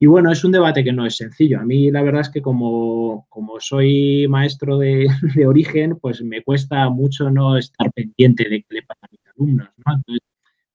Y 0.00 0.06
bueno, 0.06 0.32
es 0.32 0.42
un 0.44 0.52
debate 0.52 0.82
que 0.82 0.92
no 0.92 1.04
es 1.04 1.16
sencillo. 1.16 1.60
A 1.60 1.64
mí 1.64 1.90
la 1.90 2.02
verdad 2.02 2.22
es 2.22 2.30
que 2.30 2.40
como, 2.40 3.26
como 3.28 3.60
soy 3.60 4.26
maestro 4.28 4.78
de, 4.78 5.08
de, 5.36 5.46
origen, 5.46 5.98
pues 6.00 6.22
me 6.22 6.42
cuesta 6.42 6.88
mucho 6.88 7.30
no 7.30 7.58
estar 7.58 7.92
pendiente 7.92 8.48
de 8.48 8.62
qué 8.62 8.76
le 8.76 8.82
pasa 8.82 9.00
a 9.02 9.08
mis 9.10 9.20
alumnos. 9.26 9.68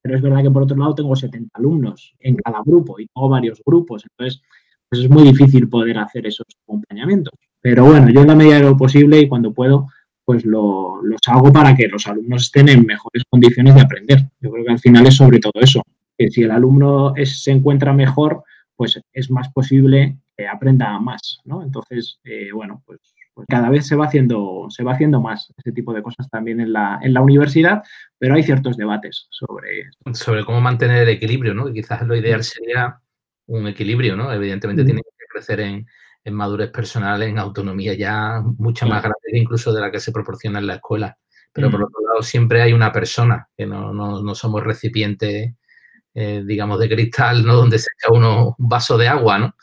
pero 0.00 0.16
es 0.16 0.22
verdad 0.22 0.42
que 0.42 0.50
por 0.52 0.62
otro 0.62 0.76
lado 0.76 0.94
tengo 0.94 1.16
70 1.16 1.50
alumnos 1.54 2.14
en 2.20 2.36
cada 2.36 2.62
grupo 2.64 3.00
y 3.00 3.08
tengo 3.08 3.28
varios 3.28 3.60
grupos. 3.66 4.04
Entonces, 4.08 4.40
pues 4.88 5.02
es 5.02 5.10
muy 5.10 5.24
difícil 5.24 5.68
poder 5.68 5.98
hacer 5.98 6.24
esos 6.28 6.46
acompañamientos. 6.62 7.34
Pero 7.60 7.84
bueno, 7.86 8.10
yo 8.10 8.20
en 8.20 8.28
la 8.28 8.34
medida 8.34 8.56
de 8.56 8.62
lo 8.62 8.76
posible 8.76 9.18
y 9.18 9.28
cuando 9.28 9.52
puedo, 9.52 9.88
pues 10.24 10.44
lo, 10.44 11.02
los 11.02 11.20
hago 11.26 11.52
para 11.52 11.74
que 11.74 11.88
los 11.88 12.06
alumnos 12.06 12.44
estén 12.44 12.68
en 12.68 12.86
mejores 12.86 13.22
condiciones 13.28 13.74
de 13.74 13.80
aprender. 13.80 14.28
Yo 14.40 14.50
creo 14.50 14.64
que 14.64 14.72
al 14.72 14.78
final 14.78 15.06
es 15.06 15.16
sobre 15.16 15.38
todo 15.38 15.52
eso, 15.60 15.82
que 16.16 16.30
si 16.30 16.42
el 16.42 16.50
alumno 16.50 17.12
se 17.24 17.50
encuentra 17.50 17.92
mejor, 17.92 18.42
pues 18.76 19.00
es 19.12 19.30
más 19.30 19.50
posible 19.50 20.16
que 20.36 20.48
aprenda 20.48 20.98
más, 20.98 21.40
¿no? 21.44 21.62
Entonces, 21.62 22.18
eh, 22.24 22.50
bueno, 22.52 22.82
pues, 22.86 23.00
pues, 23.34 23.46
cada 23.48 23.68
vez 23.68 23.86
se 23.86 23.96
va 23.96 24.06
haciendo, 24.06 24.66
se 24.68 24.82
va 24.82 24.92
haciendo 24.92 25.20
más 25.20 25.52
ese 25.56 25.72
tipo 25.72 25.92
de 25.92 26.02
cosas 26.02 26.28
también 26.30 26.60
en 26.60 26.72
la, 26.72 26.98
en 27.02 27.14
la 27.14 27.20
universidad, 27.20 27.82
pero 28.18 28.34
hay 28.34 28.42
ciertos 28.42 28.76
debates 28.76 29.28
sobre 29.30 29.90
Sobre 30.12 30.44
cómo 30.44 30.60
mantener 30.60 31.02
el 31.02 31.08
equilibrio, 31.10 31.54
¿no? 31.54 31.66
Que 31.66 31.74
quizás 31.74 32.02
lo 32.06 32.16
ideal 32.16 32.42
sería 32.42 32.98
un 33.46 33.66
equilibrio, 33.66 34.16
¿no? 34.16 34.32
Evidentemente 34.32 34.84
tiene 34.84 35.02
que 35.02 35.26
crecer 35.32 35.60
en, 35.60 35.86
en 36.24 36.34
madurez 36.34 36.70
personal, 36.70 37.22
en 37.22 37.38
autonomía 37.38 37.94
ya 37.94 38.42
mucha 38.58 38.86
más 38.86 39.02
grande 39.02 39.18
incluso 39.34 39.72
de 39.72 39.80
la 39.80 39.90
que 39.90 40.00
se 40.00 40.10
proporciona 40.10 40.58
en 40.58 40.66
la 40.66 40.76
escuela. 40.76 41.16
pero 41.52 41.70
por 41.70 41.82
otro 41.84 42.00
lado 42.08 42.22
siempre 42.22 42.62
hay 42.62 42.72
una 42.72 42.90
persona, 42.90 43.48
que 43.56 43.66
no, 43.66 44.34
somos 44.34 44.62
recipientes, 44.64 45.54
eh, 46.14 46.42
digamos, 46.44 46.80
de 46.80 46.88
cristal, 46.88 47.44
¿no? 47.44 47.54
Donde 47.54 47.78
se 47.78 47.90
echa 47.96 48.12
uno 48.12 48.56
un 48.58 48.68
vaso 48.68 48.96
de 48.96 49.08
agua, 49.08 49.38
¿no? 49.38 49.54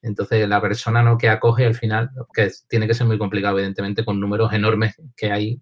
Entonces, 0.00 0.48
la 0.48 0.60
persona 0.60 1.02
¿no? 1.02 1.18
que 1.18 1.28
acoge 1.28 1.66
al 1.66 1.74
final, 1.74 2.10
que 2.32 2.50
tiene 2.68 2.86
que 2.86 2.94
ser 2.94 3.06
muy 3.06 3.18
complicado, 3.18 3.58
evidentemente, 3.58 4.04
con 4.04 4.18
números 4.18 4.52
enormes 4.52 4.94
que 5.16 5.30
hay. 5.30 5.60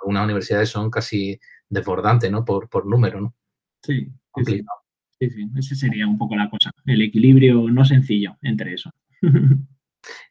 Algunas 0.00 0.24
universidades 0.24 0.68
son 0.68 0.90
casi 0.90 1.38
desbordantes, 1.68 2.30
¿no? 2.30 2.44
Por, 2.44 2.68
por 2.68 2.86
número, 2.86 3.20
¿no? 3.20 3.34
Sí, 3.82 4.08
complicado. 4.30 4.78
Sí, 5.18 5.30
sí, 5.30 5.48
esa 5.56 5.74
sería 5.74 6.06
un 6.06 6.18
poco 6.18 6.36
la 6.36 6.48
cosa. 6.48 6.70
El 6.86 7.02
equilibrio 7.02 7.68
no 7.70 7.84
sencillo 7.84 8.36
entre 8.42 8.74
eso. 8.74 8.90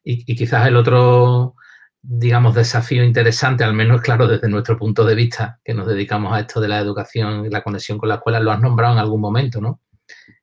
y, 0.03 0.35
quizás 0.35 0.67
el 0.67 0.75
otro, 0.75 1.55
digamos, 2.01 2.55
desafío 2.55 3.03
interesante, 3.03 3.63
al 3.63 3.73
menos, 3.73 4.01
claro, 4.01 4.27
desde 4.27 4.49
nuestro 4.49 4.77
punto 4.77 5.05
de 5.05 5.15
vista, 5.15 5.59
que 5.63 5.73
nos 5.73 5.87
dedicamos 5.87 6.33
a 6.33 6.41
esto 6.41 6.59
de 6.59 6.67
la 6.67 6.79
educación 6.79 7.45
y 7.45 7.49
la 7.49 7.61
conexión 7.61 7.97
con 7.97 8.09
la 8.09 8.15
escuela, 8.15 8.39
lo 8.39 8.51
has 8.51 8.59
nombrado 8.59 8.93
en 8.93 8.99
algún 8.99 9.21
momento, 9.21 9.61
¿no? 9.61 9.81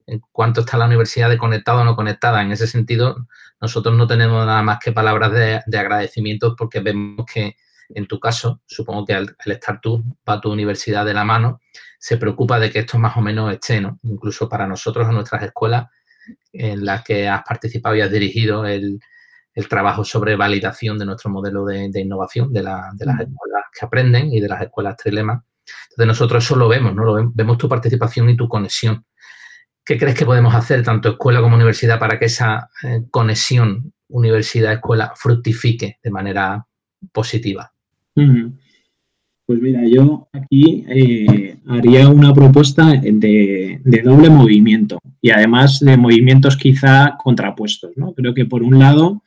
En 0.06 0.20
cuánto 0.32 0.60
está 0.62 0.76
la 0.78 0.86
universidad 0.86 1.28
de 1.28 1.38
conectada 1.38 1.82
o 1.82 1.84
no 1.84 1.94
conectada. 1.94 2.42
En 2.42 2.50
ese 2.50 2.66
sentido, 2.66 3.28
nosotros 3.60 3.94
no 3.96 4.06
tenemos 4.06 4.44
nada 4.46 4.62
más 4.62 4.78
que 4.82 4.92
palabras 4.92 5.32
de, 5.32 5.78
agradecimiento 5.78 6.56
porque 6.56 6.80
vemos 6.80 7.26
que 7.32 7.56
en 7.92 8.06
tu 8.06 8.20
caso, 8.20 8.60
supongo 8.66 9.04
que 9.04 9.14
al, 9.14 9.36
estar 9.46 9.80
tú 9.80 10.04
para 10.24 10.40
tu 10.40 10.50
universidad 10.50 11.04
de 11.04 11.14
la 11.14 11.24
mano, 11.24 11.60
se 11.98 12.16
preocupa 12.16 12.58
de 12.58 12.70
que 12.70 12.80
esto 12.80 12.98
más 12.98 13.16
o 13.16 13.20
menos 13.20 13.52
esté, 13.52 13.80
¿no? 13.80 13.98
Incluso 14.04 14.48
para 14.48 14.66
nosotros, 14.66 15.08
en 15.08 15.14
nuestras 15.14 15.42
escuelas 15.42 15.86
en 16.52 16.84
las 16.84 17.02
que 17.02 17.28
has 17.28 17.42
participado 17.42 17.96
y 17.96 18.00
has 18.00 18.10
dirigido 18.10 18.66
el, 18.66 19.00
trabajo 19.68 20.04
sobre 20.04 20.36
validación 20.36 20.98
de 20.98 21.06
nuestro 21.06 21.30
modelo 21.30 21.64
de, 21.64 21.90
innovación 22.00 22.52
de, 22.52 22.62
las 22.62 22.94
escuelas 22.94 23.64
que 23.72 23.84
aprenden 23.84 24.32
y 24.32 24.40
de 24.40 24.48
las 24.48 24.62
escuelas 24.62 24.96
trilemas. 24.96 25.42
Entonces 25.90 26.06
nosotros 26.06 26.44
eso 26.44 26.56
lo 26.56 26.68
vemos, 26.68 26.94
¿no? 26.94 27.04
Lo 27.04 27.32
vemos, 27.32 27.58
tu 27.58 27.68
participación 27.68 28.28
y 28.30 28.36
tu 28.36 28.48
conexión. 28.48 29.04
¿Qué 29.84 29.98
crees 29.98 30.14
que 30.14 30.26
podemos 30.26 30.54
hacer, 30.54 30.82
tanto 30.82 31.10
escuela 31.10 31.40
como 31.40 31.56
universidad, 31.56 31.98
para 31.98 32.18
que 32.18 32.26
esa 32.26 32.70
eh, 32.82 33.04
conexión 33.10 33.92
universidad-escuela 34.08 35.12
fructifique 35.16 35.98
de 36.02 36.10
manera 36.10 36.66
positiva? 37.12 37.72
Pues 39.46 39.60
mira, 39.60 39.80
yo 39.84 40.28
aquí 40.32 40.84
eh, 40.88 41.56
haría 41.66 42.08
una 42.08 42.32
propuesta 42.32 42.92
de, 43.02 43.80
doble 44.04 44.30
movimiento 44.30 44.98
y 45.20 45.30
además 45.30 45.80
de 45.80 45.96
movimientos 45.96 46.56
quizá 46.56 47.16
contrapuestos. 47.20 47.90
¿no? 47.96 48.12
Creo 48.14 48.32
que 48.32 48.44
por 48.44 48.62
un 48.62 48.78
lado 48.78 49.22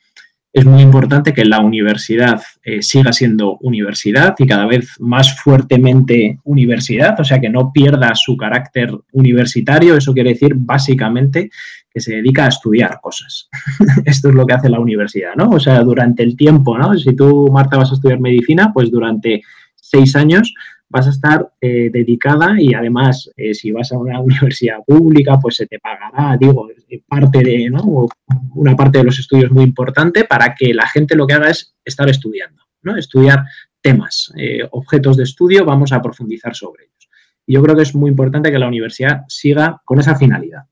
es 0.53 0.65
muy 0.65 0.83
importante 0.83 1.33
que 1.33 1.45
la 1.45 1.59
universidad 1.59 2.39
eh, 2.63 2.83
siga 2.83 3.11
siendo 3.11 3.57
universidad 3.61 4.35
y 4.37 4.45
cada 4.45 4.67
vez 4.67 4.95
más 4.99 5.41
fuertemente 5.41 6.39
universidad, 6.43 7.19
o 7.19 7.23
sea, 7.23 7.39
que 7.39 7.49
no 7.49 7.71
pierda 7.73 8.13
su 8.13 8.37
carácter 8.37 8.91
universitario. 9.13 9.97
Eso 9.97 10.13
quiere 10.13 10.29
decir 10.29 10.53
básicamente 10.55 11.49
que 11.91 11.99
se 11.99 12.17
dedica 12.17 12.45
a 12.45 12.49
estudiar 12.49 12.99
cosas. 13.01 13.49
Esto 14.05 14.29
es 14.29 14.35
lo 14.35 14.45
que 14.45 14.53
hace 14.53 14.69
la 14.69 14.79
universidad, 14.79 15.33
¿no? 15.35 15.49
O 15.49 15.59
sea, 15.59 15.81
durante 15.81 16.21
el 16.21 16.37
tiempo, 16.37 16.77
¿no? 16.77 16.95
Si 16.99 17.15
tú, 17.15 17.49
Marta, 17.51 17.77
vas 17.77 17.89
a 17.89 17.95
estudiar 17.95 18.19
medicina, 18.19 18.71
pues 18.71 18.91
durante 18.91 19.41
seis 19.75 20.15
años 20.15 20.53
vas 20.93 21.07
a 21.07 21.09
estar 21.09 21.51
eh, 21.59 21.89
dedicada 21.91 22.55
y 22.59 22.75
además 22.75 23.27
eh, 23.35 23.55
si 23.55 23.71
vas 23.71 23.91
a 23.91 23.97
una 23.97 24.19
universidad 24.29 24.77
pública 24.85 25.39
pues 25.41 25.55
se 25.55 25.65
te 25.65 25.79
pagará, 25.79 26.37
digo, 26.37 26.69
parte 27.07 27.39
de, 27.39 27.69
¿no? 27.71 28.07
una 28.53 28.75
parte 28.75 28.99
de 28.99 29.03
los 29.03 29.17
estudios 29.17 29.51
muy 29.51 29.63
importante 29.63 30.23
para 30.25 30.53
que 30.53 30.71
la 30.71 30.87
gente 30.87 31.15
lo 31.15 31.25
que 31.25 31.33
haga 31.33 31.49
es 31.49 31.75
estar 31.83 32.07
estudiando, 32.07 32.61
¿no? 32.83 32.95
Estudiar 32.95 33.43
temas, 33.81 34.31
eh, 34.37 34.59
objetos 34.69 35.17
de 35.17 35.23
estudio, 35.23 35.65
vamos 35.65 35.91
a 35.91 36.01
profundizar 36.01 36.55
sobre 36.55 36.83
ellos. 36.83 37.09
Y 37.47 37.55
yo 37.55 37.63
creo 37.63 37.75
que 37.75 37.81
es 37.81 37.95
muy 37.95 38.11
importante 38.11 38.51
que 38.51 38.59
la 38.59 38.67
universidad 38.67 39.23
siga 39.27 39.81
con 39.85 39.99
esa 39.99 40.15
finalidad. 40.15 40.65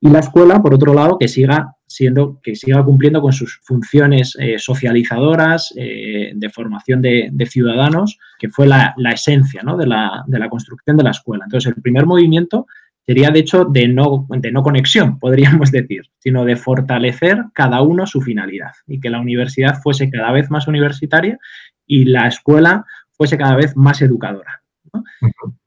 Y 0.00 0.10
la 0.10 0.20
escuela, 0.20 0.60
por 0.60 0.74
otro 0.74 0.92
lado, 0.92 1.16
que 1.18 1.28
siga 1.28 1.76
siendo, 1.94 2.40
que 2.42 2.54
siga 2.54 2.84
cumpliendo 2.84 3.20
con 3.20 3.32
sus 3.32 3.60
funciones 3.62 4.36
eh, 4.38 4.58
socializadoras, 4.58 5.72
eh, 5.76 6.32
de 6.34 6.50
formación 6.50 7.02
de, 7.02 7.30
ciudadanos, 7.48 8.18
que 8.38 8.48
fue 8.48 8.66
la, 8.66 8.94
esencia 9.12 9.62
de, 9.78 9.86
la, 9.86 10.24
de, 10.26 10.38
la, 10.38 10.48
construcción 10.48 10.96
de 10.96 11.04
la 11.04 11.10
escuela. 11.10 11.44
Entonces, 11.44 11.74
el 11.76 11.82
primer 11.82 12.06
movimiento 12.06 12.66
sería, 13.04 13.30
de 13.30 13.40
hecho, 13.40 13.64
de 13.64 13.88
no, 13.88 14.26
de 14.28 14.52
no 14.52 14.62
conexión, 14.62 15.18
podríamos 15.20 15.70
decir, 15.70 16.02
sino 16.18 16.44
de 16.44 16.56
fortalecer 16.56 17.44
cada 17.52 17.82
uno 17.82 18.06
su 18.06 18.20
finalidad 18.20 18.72
y 18.86 19.00
que 19.00 19.10
la 19.10 19.20
universidad 19.20 19.80
fuese 19.82 20.10
cada 20.10 20.32
vez 20.32 20.50
más 20.50 20.68
universitaria 20.68 21.38
y 21.86 22.04
la 22.04 22.28
escuela 22.28 22.84
fuese 23.12 23.36
cada 23.36 23.56
vez 23.56 23.76
más 23.76 24.00
educadora. 24.02 24.61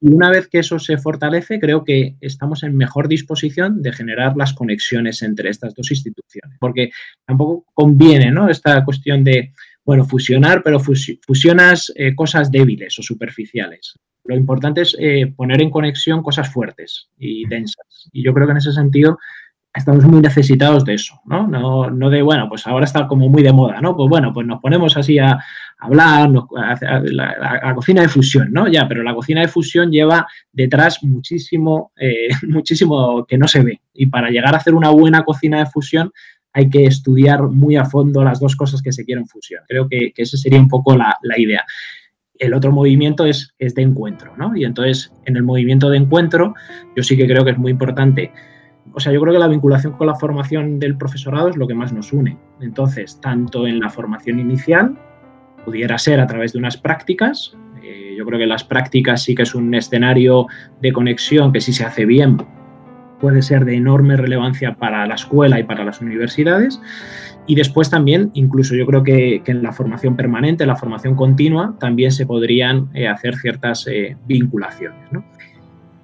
Y 0.00 0.08
una 0.08 0.30
vez 0.30 0.48
que 0.48 0.60
eso 0.60 0.78
se 0.78 0.98
fortalece, 0.98 1.58
creo 1.58 1.84
que 1.84 2.16
estamos 2.20 2.62
en 2.62 2.76
mejor 2.76 3.08
disposición 3.08 3.82
de 3.82 3.92
generar 3.92 4.36
las 4.36 4.52
conexiones 4.52 5.22
entre 5.22 5.50
estas 5.50 5.74
dos 5.74 5.90
instituciones, 5.90 6.56
porque 6.60 6.90
tampoco 7.24 7.64
conviene 7.74 8.30
¿no? 8.30 8.48
esta 8.48 8.84
cuestión 8.84 9.24
de, 9.24 9.52
bueno, 9.84 10.04
fusionar, 10.04 10.62
pero 10.62 10.80
fusionas 10.80 11.92
eh, 11.96 12.14
cosas 12.14 12.50
débiles 12.50 12.98
o 12.98 13.02
superficiales. 13.02 13.94
Lo 14.24 14.36
importante 14.36 14.82
es 14.82 14.96
eh, 14.98 15.32
poner 15.34 15.60
en 15.62 15.70
conexión 15.70 16.22
cosas 16.22 16.52
fuertes 16.52 17.08
y 17.16 17.46
densas. 17.46 18.08
Y 18.12 18.24
yo 18.24 18.34
creo 18.34 18.46
que 18.46 18.52
en 18.52 18.58
ese 18.58 18.72
sentido 18.72 19.18
estamos 19.76 20.04
muy 20.04 20.20
necesitados 20.20 20.84
de 20.84 20.94
eso, 20.94 21.20
¿no? 21.26 21.46
¿no? 21.46 21.90
No, 21.90 22.10
de, 22.10 22.22
bueno, 22.22 22.48
pues 22.48 22.66
ahora 22.66 22.86
está 22.86 23.06
como 23.06 23.28
muy 23.28 23.42
de 23.42 23.52
moda, 23.52 23.80
¿no? 23.80 23.96
Pues 23.96 24.08
bueno, 24.08 24.32
pues 24.32 24.46
nos 24.46 24.60
ponemos 24.60 24.96
así 24.96 25.18
a, 25.18 25.38
hablar, 25.78 26.30
a, 26.56 27.00
la, 27.00 27.74
cocina 27.74 28.02
de 28.02 28.08
fusión, 28.08 28.52
¿no? 28.52 28.68
Ya, 28.68 28.88
pero 28.88 29.02
la 29.02 29.14
cocina 29.14 29.42
de 29.42 29.48
fusión 29.48 29.90
lleva 29.90 30.26
detrás 30.52 31.02
muchísimo, 31.02 31.92
eh, 31.96 32.28
muchísimo 32.48 33.24
que 33.26 33.38
no 33.38 33.48
se 33.48 33.62
ve. 33.62 33.80
Y 33.94 34.06
para 34.06 34.30
llegar 34.30 34.54
a 34.54 34.58
hacer 34.58 34.74
una 34.74 34.90
buena 34.90 35.24
cocina 35.24 35.58
de 35.58 35.66
fusión 35.66 36.12
hay 36.52 36.70
que 36.70 36.86
estudiar 36.86 37.42
muy 37.42 37.76
a 37.76 37.84
fondo 37.84 38.24
las 38.24 38.40
dos 38.40 38.56
cosas 38.56 38.80
que 38.80 38.92
se 38.92 39.04
quieren 39.04 39.26
fusión. 39.26 39.62
Creo 39.68 39.88
que, 39.88 40.12
que 40.12 40.22
esa 40.22 40.38
sería 40.38 40.58
un 40.58 40.68
poco 40.68 40.96
la, 40.96 41.16
la 41.22 41.38
idea. 41.38 41.64
El 42.38 42.54
otro 42.54 42.72
movimiento 42.72 43.26
es, 43.26 43.54
es 43.58 43.74
de 43.74 43.82
encuentro, 43.82 44.34
¿no? 44.36 44.56
Y 44.56 44.64
entonces, 44.64 45.12
en 45.26 45.36
el 45.36 45.42
movimiento 45.42 45.90
de 45.90 45.98
encuentro, 45.98 46.54
yo 46.96 47.02
sí 47.02 47.16
que 47.16 47.26
creo 47.26 47.44
que 47.44 47.50
es 47.50 47.58
muy 47.58 47.72
importante 47.72 48.32
o 48.92 49.00
sea, 49.00 49.12
yo 49.12 49.20
creo 49.20 49.32
que 49.32 49.38
la 49.38 49.48
vinculación 49.48 49.92
con 49.94 50.06
la 50.06 50.14
formación 50.14 50.78
del 50.78 50.96
profesorado 50.96 51.48
es 51.48 51.56
lo 51.56 51.66
que 51.66 51.74
más 51.74 51.92
nos 51.92 52.12
une. 52.12 52.36
Entonces, 52.60 53.20
tanto 53.20 53.66
en 53.66 53.80
la 53.80 53.90
formación 53.90 54.38
inicial, 54.38 54.96
pudiera 55.66 55.98
ser 55.98 56.20
a 56.20 56.26
través 56.26 56.52
de 56.52 56.58
unas 56.58 56.78
prácticas, 56.78 57.54
eh, 57.82 58.14
yo 58.16 58.24
creo 58.24 58.38
que 58.38 58.46
las 58.46 58.64
prácticas 58.64 59.24
sí 59.24 59.34
que 59.34 59.42
es 59.42 59.54
un 59.54 59.74
escenario 59.74 60.46
de 60.80 60.92
conexión 60.92 61.52
que 61.52 61.60
si 61.60 61.72
se 61.72 61.84
hace 61.84 62.06
bien 62.06 62.38
puede 63.20 63.42
ser 63.42 63.64
de 63.64 63.74
enorme 63.74 64.16
relevancia 64.16 64.76
para 64.76 65.06
la 65.06 65.14
escuela 65.14 65.58
y 65.58 65.64
para 65.64 65.84
las 65.84 66.00
universidades. 66.00 66.80
Y 67.46 67.54
después 67.54 67.90
también, 67.90 68.30
incluso 68.34 68.74
yo 68.74 68.86
creo 68.86 69.02
que, 69.02 69.42
en 69.46 69.62
la 69.62 69.72
formación 69.72 70.16
permanente, 70.16 70.66
la 70.66 70.76
formación 70.76 71.14
continua, 71.14 71.76
también 71.78 72.10
se 72.12 72.26
podrían 72.26 72.88
eh, 72.94 73.08
hacer 73.08 73.36
ciertas 73.36 73.86
eh, 73.86 74.16
vinculaciones. 74.26 75.00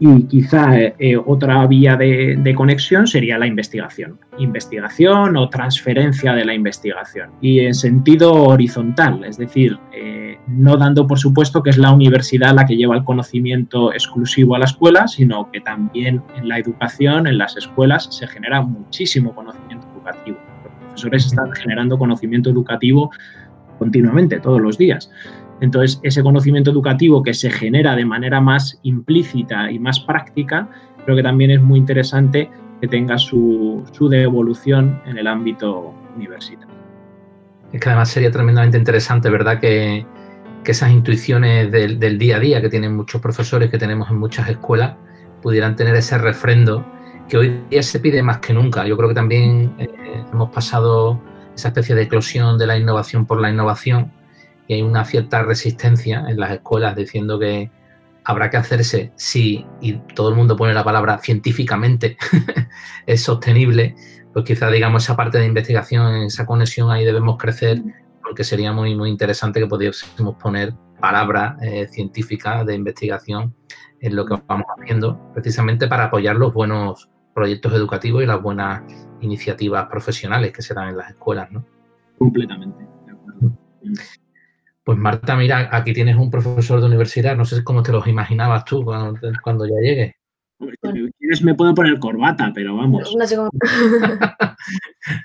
Y 0.04 0.24
quizá 0.24 0.66
eh, 0.76 1.16
otra 1.16 1.64
vía 1.68 1.94
de, 1.94 2.54
conexión 2.56 3.06
sería 3.06 3.38
la 3.38 3.46
investigación. 3.46 4.18
Investigación 4.36 5.36
o 5.36 5.48
transferencia 5.48 6.32
de 6.32 6.44
la 6.44 6.54
investigación. 6.54 7.30
Y 7.40 7.60
en 7.60 7.72
sentido 7.72 8.32
horizontal, 8.32 9.22
es 9.22 9.38
decir, 9.38 9.78
eh, 9.92 10.38
no 10.48 10.76
dando 10.76 11.06
por 11.06 11.20
supuesto 11.20 11.62
que 11.62 11.70
es 11.70 11.78
la 11.78 11.92
universidad 11.92 12.52
la 12.52 12.66
que 12.66 12.76
lleva 12.76 12.96
el 12.96 13.04
conocimiento 13.04 13.92
exclusivo 13.92 14.56
a 14.56 14.58
la 14.58 14.64
escuela, 14.64 15.06
sino 15.06 15.48
que 15.52 15.60
también 15.60 16.20
en 16.34 16.48
la 16.48 16.58
educación, 16.58 17.28
en 17.28 17.38
las 17.38 17.56
escuelas, 17.56 18.08
se 18.10 18.26
genera 18.26 18.60
muchísimo 18.60 19.32
conocimiento 19.32 19.86
educativo. 19.94 20.36
Los 20.64 20.72
profesores 20.80 21.26
están 21.26 21.52
generando 21.52 21.96
conocimiento 21.96 22.50
educativo 22.50 23.12
continuamente, 23.78 24.40
todos 24.40 24.60
los 24.60 24.76
días. 24.76 25.12
Entonces, 25.60 26.00
ese 26.02 26.22
conocimiento 26.22 26.70
educativo 26.70 27.22
que 27.22 27.34
se 27.34 27.50
genera 27.50 27.94
de 27.94 28.04
manera 28.04 28.40
más 28.40 28.78
implícita 28.82 29.70
y 29.70 29.78
más 29.78 30.00
práctica, 30.00 30.68
creo 31.04 31.16
que 31.16 31.22
también 31.22 31.50
es 31.50 31.62
muy 31.62 31.78
interesante 31.78 32.50
que 32.80 32.88
tenga 32.88 33.16
su, 33.16 33.84
devolución 34.10 35.00
en 35.06 35.18
el 35.18 35.28
ámbito 35.28 35.94
universitario. 36.16 36.74
Es 37.72 37.80
que 37.80 37.88
además 37.88 38.10
sería 38.10 38.30
tremendamente 38.30 38.76
interesante, 38.76 39.30
¿verdad? 39.30 39.60
Que, 39.60 40.04
esas 40.64 40.92
intuiciones 40.92 41.72
del, 41.72 42.18
día 42.18 42.36
a 42.36 42.40
día 42.40 42.60
que 42.60 42.68
tienen 42.68 42.94
muchos 42.96 43.20
profesores, 43.20 43.68
que 43.68 43.78
tenemos 43.78 44.08
en 44.10 44.18
muchas 44.18 44.48
escuelas, 44.48 44.94
pudieran 45.42 45.74
tener 45.74 45.94
ese 45.96 46.16
refrendo 46.18 46.86
que 47.28 47.36
hoy 47.36 47.60
día 47.68 47.82
se 47.82 47.98
pide 47.98 48.22
más 48.22 48.38
que 48.38 48.54
nunca. 48.54 48.86
Yo 48.86 48.96
creo 48.96 49.08
que 49.08 49.14
también 49.14 49.74
eh, 49.78 49.88
hemos 50.32 50.50
pasado 50.50 51.20
esa 51.54 51.68
especie 51.68 51.94
de 51.94 52.02
eclosión 52.02 52.58
de 52.58 52.66
la 52.66 52.78
innovación 52.78 53.26
por 53.26 53.40
la 53.40 53.50
innovación 53.50 54.12
y 54.66 54.74
hay 54.74 54.82
una 54.82 55.04
cierta 55.04 55.42
resistencia 55.42 56.24
en 56.28 56.38
las 56.38 56.52
escuelas 56.52 56.96
diciendo 56.96 57.38
que 57.38 57.70
habrá 58.24 58.50
que 58.50 58.56
hacerse 58.56 59.12
si, 59.16 59.66
y 59.80 59.94
todo 60.14 60.28
el 60.28 60.36
mundo 60.36 60.56
pone 60.56 60.74
la 60.74 60.84
palabra 60.84 61.18
científicamente, 61.18 62.16
es 63.06 63.22
sostenible, 63.22 63.94
pues 64.32 64.44
quizá 64.44 64.70
digamos 64.70 65.04
esa 65.04 65.16
parte 65.16 65.38
de 65.38 65.46
investigación, 65.46 66.22
esa 66.22 66.46
conexión 66.46 66.90
ahí 66.90 67.04
debemos 67.04 67.36
crecer 67.36 67.82
porque 68.22 68.44
sería 68.44 68.72
muy, 68.72 68.94
muy 68.94 69.10
interesante 69.10 69.60
que 69.60 69.66
pudiésemos 69.66 70.36
poner 70.36 70.74
palabras 71.00 71.60
eh, 71.60 71.88
científicas 71.88 72.64
de 72.64 72.74
investigación 72.74 73.54
en 74.00 74.16
lo 74.16 74.24
que 74.24 74.40
vamos 74.46 74.66
haciendo, 74.78 75.20
precisamente 75.34 75.86
para 75.86 76.04
apoyar 76.04 76.36
los 76.36 76.52
buenos 76.54 77.10
proyectos 77.34 77.72
educativos 77.72 78.22
y 78.22 78.26
las 78.26 78.40
buenas 78.40 78.82
iniciativas 79.20 79.86
profesionales 79.86 80.52
que 80.52 80.62
se 80.62 80.74
dan 80.74 80.90
en 80.90 80.96
las 80.96 81.10
escuelas, 81.10 81.50
¿no? 81.50 81.64
Completamente, 82.18 82.86
de 83.06 83.12
acuerdo. 83.12 83.58
Pues 84.84 84.98
Marta, 84.98 85.36
mira, 85.36 85.68
aquí 85.70 85.92
tienes 85.92 86.16
un 86.16 86.30
profesor 86.30 86.80
de 86.80 86.86
universidad, 86.86 87.36
no 87.36 87.44
sé 87.44 87.62
cómo 87.62 87.82
te 87.82 87.92
los 87.92 88.06
imaginabas 88.06 88.64
tú 88.64 88.84
cuando, 88.84 89.20
cuando 89.42 89.66
ya 89.66 89.80
llegues. 89.80 90.14
Si 90.60 91.12
quieres 91.18 91.42
me 91.42 91.54
puedo 91.54 91.74
poner 91.74 91.98
corbata, 91.98 92.52
pero 92.54 92.76
vamos. 92.76 93.14
No 93.16 93.26
sé 93.26 93.36
cómo. 93.36 93.50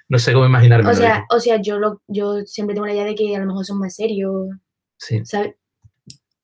no 0.10 0.20
sé 0.20 0.34
cómo 0.34 0.46
imaginarme. 0.46 0.90
o, 0.90 0.94
sea, 0.94 1.26
o 1.30 1.40
sea, 1.40 1.62
yo, 1.62 1.80
lo, 1.80 2.02
yo 2.08 2.42
siempre 2.46 2.74
tengo 2.74 2.88
la 2.88 2.94
idea 2.94 3.06
de 3.06 3.16
que 3.16 3.36
a 3.36 3.40
lo 3.40 3.46
mejor 3.46 3.66
son 3.66 3.80
más 3.80 3.96
serios. 3.96 4.48
Sí. 4.98 5.24
¿Sabes? 5.26 5.56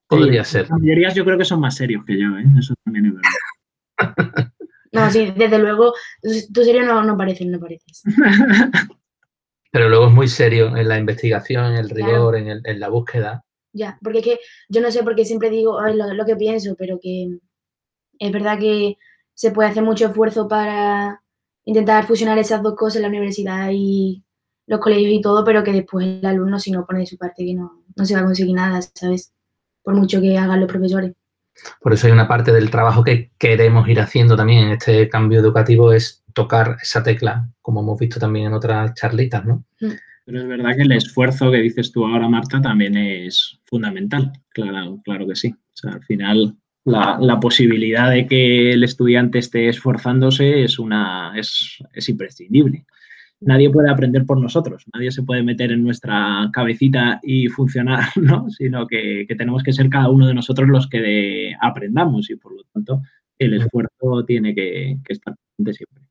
Podría 0.08 0.43
Sí, 0.43 0.52
ser. 0.54 0.69
Las 0.69 0.80
mayorías 0.80 1.15
yo 1.15 1.26
creo 1.26 1.38
que 1.38 1.45
son 1.45 1.60
más 1.60 1.76
serios 1.76 2.04
que 2.06 2.19
yo, 2.19 2.38
¿eh? 2.38 2.45
Eso 2.58 2.76
también 2.84 3.08
es 3.08 3.13
verdad. 3.15 4.52
No, 4.91 5.10
sí, 5.10 5.34
desde 5.36 5.58
luego, 5.58 5.93
tú, 6.21 6.30
tú 6.54 6.63
serio 6.63 6.86
no, 6.86 7.04
no 7.04 7.17
pareces, 7.17 7.47
no 7.47 7.60
pareces. 7.60 8.04
Pero 9.73 9.89
luego 9.89 10.07
es 10.07 10.13
muy 10.13 10.27
serio 10.27 10.77
en 10.77 10.88
la 10.88 10.99
investigación, 10.99 11.65
en 11.73 11.77
el 11.77 11.89
Claro. 11.89 12.13
rigor, 12.13 12.36
en, 12.38 12.47
el- 12.47 12.62
en 12.63 12.79
la 12.79 12.89
búsqueda. 12.89 13.43
Ya, 13.73 13.97
porque 14.03 14.19
es 14.19 14.23
que 14.25 14.39
yo 14.69 14.81
no 14.81 14.91
sé 14.91 15.03
por 15.03 15.15
qué 15.15 15.25
siempre 15.25 15.49
digo 15.49 15.79
ay, 15.79 15.95
lo, 15.97 16.13
lo 16.13 16.25
que 16.25 16.36
pienso, 16.36 16.75
pero 16.77 16.99
que 17.01 17.39
es 18.19 18.31
verdad 18.31 18.59
que 18.59 18.97
se 19.33 19.51
puede 19.51 19.69
hacer 19.69 19.83
mucho 19.83 20.05
esfuerzo 20.07 20.47
para 20.47 21.21
intentar 21.65 22.05
fusionar 22.05 22.38
esas 22.38 22.62
dos 22.62 22.75
cosas, 22.75 23.01
la 23.01 23.07
universidad 23.07 23.69
y 23.73 24.23
los 24.67 24.79
colegios 24.79 25.12
y 25.12 25.21
todo, 25.21 25.43
pero 25.43 25.63
que 25.63 25.71
después 25.71 26.05
el 26.05 26.25
alumno, 26.25 26.59
si 26.59 26.69
no 26.71 26.86
pone 26.86 26.99
de 26.99 27.05
su 27.07 27.17
parte, 27.17 27.43
que 27.45 27.55
no, 27.55 27.83
no 27.95 28.05
se 28.05 28.13
va 28.13 28.21
a 28.21 28.25
conseguir 28.25 28.55
nada, 28.55 28.79
¿sabes? 28.93 29.33
Por 29.81 29.95
mucho 29.95 30.21
que 30.21 30.38
hagan 30.38 30.59
los 30.62 30.69
profesores. 30.69 31.13
Por 31.81 31.93
eso 31.93 32.07
hay 32.07 32.13
una 32.13 32.27
parte 32.27 32.51
del 32.53 32.69
trabajo 32.71 33.03
que 33.03 33.31
queremos 33.38 33.88
ir 33.89 33.99
haciendo 33.99 34.36
también 34.36 34.65
en 34.67 34.71
este 34.73 35.09
cambio 35.09 35.39
educativo, 35.39 35.93
es 35.93 36.22
tocar 36.34 36.78
esa 36.82 37.04
tecla, 37.04 37.50
como 37.62 37.82
hemos 37.82 38.00
visto 38.00 38.19
también 38.19 38.48
en 38.48 38.54
otras 38.54 38.93
charlitas, 38.96 39.46
¿no? 39.46 39.65
Pero 40.26 40.39
es 40.39 40.48
verdad 40.48 40.76
que 40.76 40.84
el 40.84 40.91
esfuerzo 40.93 41.52
que 41.52 41.58
dices 41.58 41.91
tú 41.91 42.06
ahora, 42.06 42.30
Marta, 42.30 42.62
también 42.62 42.96
es 42.98 43.60
fundamental. 43.65 44.32
Claro, 44.50 45.02
claro 45.04 45.28
que 45.28 45.36
sí. 45.36 45.50
O 45.50 45.76
sea, 45.76 45.91
al 45.93 46.04
final, 46.04 46.56
la, 46.86 47.17
la 47.19 47.39
posibilidad 47.39 48.10
de 48.10 48.26
que 48.26 48.72
el 48.72 48.84
estudiante 48.84 49.39
esté 49.39 49.67
esforzándose 49.69 50.63
es 50.63 50.80
una 50.80 51.34
es, 51.38 51.78
es 51.93 52.08
imprescindible. 52.10 52.86
Nadie 53.41 53.69
puede 53.69 53.89
aprender 53.89 54.26
por 54.26 54.39
nosotros, 54.39 54.86
nadie 54.93 55.12
se 55.12 55.24
puede 55.24 55.43
meter 55.43 55.74
en 55.74 55.84
nuestra 55.84 56.50
cabecita 56.54 57.19
y 57.22 57.48
funcionar, 57.50 58.06
¿no? 58.15 58.50
Sino 58.50 58.88
que, 58.88 59.26
que 59.28 59.36
tenemos 59.36 59.62
que 59.63 59.74
ser 59.74 59.89
cada 59.89 60.10
uno 60.10 60.26
de 60.28 60.34
nosotros 60.34 60.69
los 60.69 60.88
que 60.88 61.02
de- 61.02 61.56
aprendamos 61.62 62.30
y 62.30 62.38
por 62.38 62.54
lo 62.56 62.63
tanto 62.74 63.02
el 63.38 63.56
esfuerzo 63.56 64.24
tiene 64.26 64.56
que, 64.56 64.96
que 65.04 65.13
estar 65.13 65.36
presente 65.36 65.74
siempre. 65.74 66.04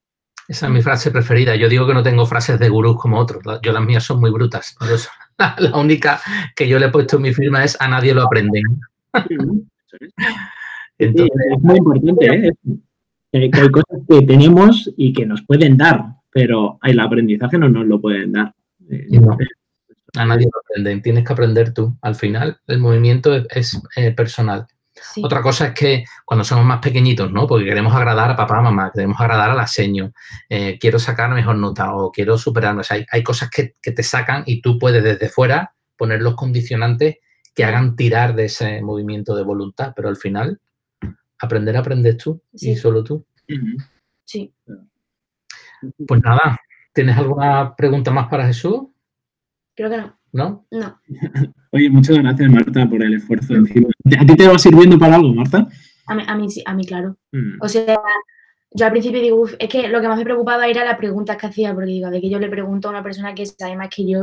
Esa 0.48 0.66
es 0.66 0.72
mi 0.72 0.82
frase 0.82 1.10
preferida. 1.10 1.56
Yo 1.56 1.68
digo 1.68 1.86
que 1.86 1.94
no 1.94 2.02
tengo 2.02 2.26
frases 2.26 2.58
de 2.58 2.68
gurús 2.68 2.96
como 3.00 3.18
otros. 3.18 3.42
Yo 3.62 3.72
las 3.72 3.84
mías 3.84 4.04
son 4.04 4.20
muy 4.20 4.30
brutas. 4.30 4.76
La, 5.38 5.56
única 5.76 6.20
que 6.54 6.68
yo 6.68 6.78
le 6.78 6.86
he 6.86 6.90
puesto 6.90 7.16
en 7.16 7.22
mi 7.22 7.32
firma 7.32 7.64
es 7.64 7.76
a 7.80 7.88
nadie 7.88 8.14
lo 8.14 8.22
aprenden. 8.22 8.62
Es. 9.14 9.22
Sí, 9.28 9.96
Entonces, 10.98 11.36
es 11.50 11.62
muy 11.62 11.78
importante, 11.78 12.26
¿eh? 12.26 12.52
Eh, 13.32 13.50
que 13.50 13.60
hay 13.60 13.70
cosas 13.70 14.00
que 14.08 14.22
tenemos 14.22 14.92
y 14.96 15.12
que 15.12 15.24
nos 15.24 15.42
pueden 15.42 15.76
dar, 15.76 16.04
pero 16.30 16.78
el 16.82 17.00
aprendizaje 17.00 17.58
no 17.58 17.68
nos 17.68 17.86
lo 17.86 18.00
pueden 18.00 18.32
dar. 18.32 18.54
Eh, 18.90 19.06
No. 19.10 19.36
a 20.16 20.26
nadie 20.26 20.46
lo 20.52 20.60
aprenden. 20.60 21.02
Tienes 21.02 21.24
que 21.24 21.32
aprender 21.32 21.72
tú. 21.72 21.96
Al 22.02 22.14
final, 22.14 22.58
el 22.66 22.78
movimiento 22.78 23.34
es, 23.34 23.46
es, 23.50 23.82
eh, 23.96 24.12
personal. 24.12 24.66
Sí. 25.14 25.22
Otra 25.24 25.42
cosa 25.42 25.68
es 25.68 25.74
que 25.74 26.04
cuando 26.24 26.44
somos 26.44 26.64
más 26.64 26.80
pequeñitos, 26.80 27.30
¿no? 27.32 27.46
Porque 27.46 27.64
queremos 27.64 27.94
agradar 27.94 28.30
a 28.30 28.36
papá, 28.36 28.58
a 28.58 28.62
mamá, 28.62 28.90
queremos 28.94 29.20
agradar 29.20 29.50
a 29.50 29.54
la 29.54 29.66
seño, 29.66 30.12
eh, 30.48 30.78
quiero 30.78 30.98
sacar 30.98 31.30
mejor 31.30 31.56
nota 31.56 31.94
o 31.94 32.10
quiero 32.12 32.38
superarme. 32.38 32.80
O 32.80 32.84
sea, 32.84 32.96
hay, 32.96 33.06
hay 33.10 33.22
cosas 33.22 33.50
que, 33.50 33.74
que 33.82 33.92
te 33.92 34.02
sacan 34.02 34.44
y 34.46 34.62
tú 34.62 34.78
puedes 34.78 35.02
desde 35.02 35.28
fuera 35.28 35.74
poner 35.96 36.22
los 36.22 36.34
condicionantes 36.34 37.16
que 37.54 37.64
hagan 37.64 37.96
tirar 37.96 38.34
de 38.34 38.46
ese 38.46 38.80
movimiento 38.82 39.34
de 39.36 39.42
voluntad, 39.42 39.92
pero 39.94 40.08
al 40.08 40.16
final 40.16 40.60
aprender 41.38 41.76
aprendes 41.76 42.16
tú 42.16 42.42
y 42.52 42.76
solo 42.76 43.04
tú. 43.04 43.26
Sí. 44.24 44.54
Pues 46.06 46.22
nada, 46.22 46.58
¿tienes 46.92 47.16
alguna 47.18 47.74
pregunta 47.76 48.10
más 48.10 48.28
para 48.28 48.46
Jesús? 48.46 48.86
Creo 49.74 49.90
que 49.90 49.96
no. 49.96 50.18
¿No? 50.32 50.66
No. 50.70 51.00
Oye, 51.74 51.88
muchas 51.88 52.18
gracias, 52.18 52.50
Marta, 52.50 52.86
por 52.86 53.02
el 53.02 53.14
esfuerzo 53.14 53.54
encima. 53.54 53.88
¿A 54.18 54.26
ti 54.26 54.36
te 54.36 54.46
va 54.46 54.58
sirviendo 54.58 54.98
para 54.98 55.16
algo, 55.16 55.32
Marta? 55.34 55.66
A 56.06 56.14
mí, 56.14 56.22
a 56.26 56.36
mí, 56.36 56.50
sí, 56.50 56.62
a 56.66 56.74
mí 56.74 56.84
claro. 56.84 57.16
Mm. 57.32 57.62
O 57.62 57.68
sea, 57.68 57.98
yo 58.72 58.84
al 58.84 58.92
principio 58.92 59.22
digo, 59.22 59.40
"Uf", 59.40 59.54
es 59.58 59.70
que 59.70 59.88
lo 59.88 60.02
que 60.02 60.08
más 60.08 60.18
me 60.18 60.24
preocupaba 60.24 60.66
era 60.66 60.84
las 60.84 60.98
preguntas 60.98 61.38
que 61.38 61.46
hacía, 61.46 61.72
porque 61.72 61.88
digo, 61.88 62.10
ver, 62.10 62.20
que 62.20 62.28
yo 62.28 62.38
le 62.38 62.50
pregunto 62.50 62.88
a 62.88 62.90
una 62.90 63.02
persona 63.02 63.34
que 63.34 63.46
sabe 63.46 63.74
más 63.74 63.88
que 63.88 64.06
yo. 64.06 64.20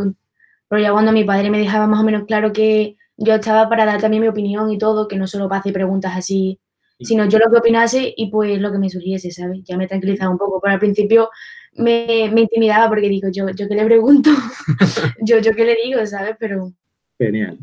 Pero 0.67 0.81
ya 0.81 0.91
cuando 0.91 1.11
mi 1.11 1.23
padre 1.23 1.49
me 1.49 1.57
dejaba 1.57 1.87
más 1.87 2.01
o 2.01 2.03
menos 2.03 2.25
claro 2.25 2.53
que 2.53 2.97
yo 3.17 3.33
estaba 3.33 3.67
para 3.67 3.85
dar 3.85 3.99
también 3.99 4.21
mi 4.21 4.29
opinión 4.29 4.69
y 4.71 4.77
todo, 4.77 5.07
que 5.07 5.15
no 5.17 5.25
solo 5.25 5.49
para 5.49 5.61
hacer 5.61 5.73
preguntas 5.73 6.13
así, 6.15 6.59
sino 6.99 7.25
yo 7.25 7.39
lo 7.39 7.49
que 7.49 7.57
opinase 7.57 8.13
y 8.15 8.29
pues 8.29 8.59
lo 8.61 8.71
que 8.71 8.77
me 8.77 8.89
surgiese, 8.91 9.31
¿sabes? 9.31 9.61
Ya 9.63 9.75
me 9.75 9.87
tranquilizaba 9.87 10.31
un 10.31 10.37
poco, 10.37 10.59
pero 10.61 10.73
al 10.73 10.79
principio 10.79 11.29
me, 11.73 12.29
me 12.31 12.41
intimidaba 12.41 12.87
porque 12.89 13.09
digo, 13.09 13.29
yo, 13.31 13.49
yo 13.49 13.67
qué 13.67 13.75
le 13.75 13.85
pregunto, 13.85 14.29
yo, 15.25 15.39
yo 15.39 15.53
qué 15.53 15.65
le 15.65 15.75
digo, 15.83 16.05
¿sabes? 16.05 16.35
Pero 16.39 16.73
Genial. 17.19 17.57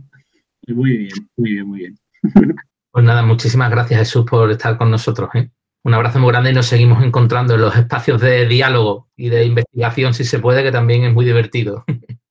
Muy 0.69 0.97
bien, 0.99 1.11
muy 1.37 1.53
bien, 1.53 1.66
muy 1.69 1.79
bien. 1.81 1.95
Pues 2.92 3.05
nada, 3.05 3.23
muchísimas 3.23 3.71
gracias 3.71 4.01
Jesús 4.01 4.25
por 4.29 4.51
estar 4.51 4.77
con 4.79 4.90
nosotros. 4.90 5.31
¿eh? 5.35 5.51
Un 5.85 5.95
abrazo 5.95 6.19
muy 6.19 6.31
grande 6.31 6.51
y 6.51 6.55
nos 6.55 6.66
seguimos 6.66 7.03
encontrando 7.05 7.55
en 7.55 7.61
los 7.62 7.77
espacios 7.77 8.21
de 8.21 8.47
diálogo 8.47 9.09
y 9.16 9.29
de 9.29 9.45
investigación, 9.45 10.12
si 10.14 10.25
se 10.25 10.38
puede, 10.38 10.62
que 10.62 10.73
también 10.73 11.05
es 11.05 11.14
muy 11.14 11.25
divertido. 11.25 11.85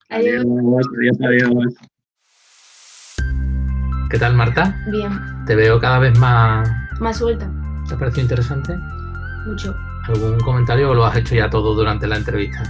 adiós, 0.09 0.43
adiós, 0.45 1.17
adiós. 1.21 1.73
¿Qué 4.09 4.19
tal, 4.19 4.35
Marta? 4.35 4.75
bien, 4.91 5.11
Te 5.45 5.55
veo 5.55 5.79
cada 5.79 5.99
vez 5.99 6.17
más... 6.19 6.69
más 6.99 7.17
suelta, 7.17 7.51
¿Te 7.87 7.95
ha 7.95 7.97
parecido 7.97 8.23
interesante? 8.23 8.75
mucho. 9.47 9.75
¿Algún 10.07 10.39
comentario 10.39 10.91
o 10.91 10.93
lo 10.93 11.05
has 11.05 11.17
hecho 11.17 11.35
ya 11.35 11.49
todo 11.49 11.73
durante 11.75 12.07
la 12.07 12.17
entrevista? 12.17 12.61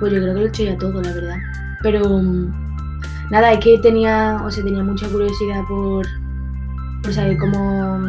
Pues 0.00 0.12
yo 0.12 0.20
creo 0.20 0.34
que 0.34 0.40
lo 0.40 0.46
he 0.46 0.48
hecho 0.48 0.64
ya 0.64 0.76
todo, 0.78 1.00
la 1.02 1.12
verdad. 1.12 1.36
Pero 1.82 2.08
mm, 2.08 2.73
nada, 3.30 3.52
es 3.52 3.60
que 3.60 3.78
tenía, 3.78 4.42
o 4.44 4.50
sea, 4.50 4.64
tenía 4.64 4.82
mucha 4.82 5.08
curiosidad 5.08 5.62
por, 5.68 6.06
por 7.02 7.12
saber 7.12 7.36
cómo, 7.38 8.00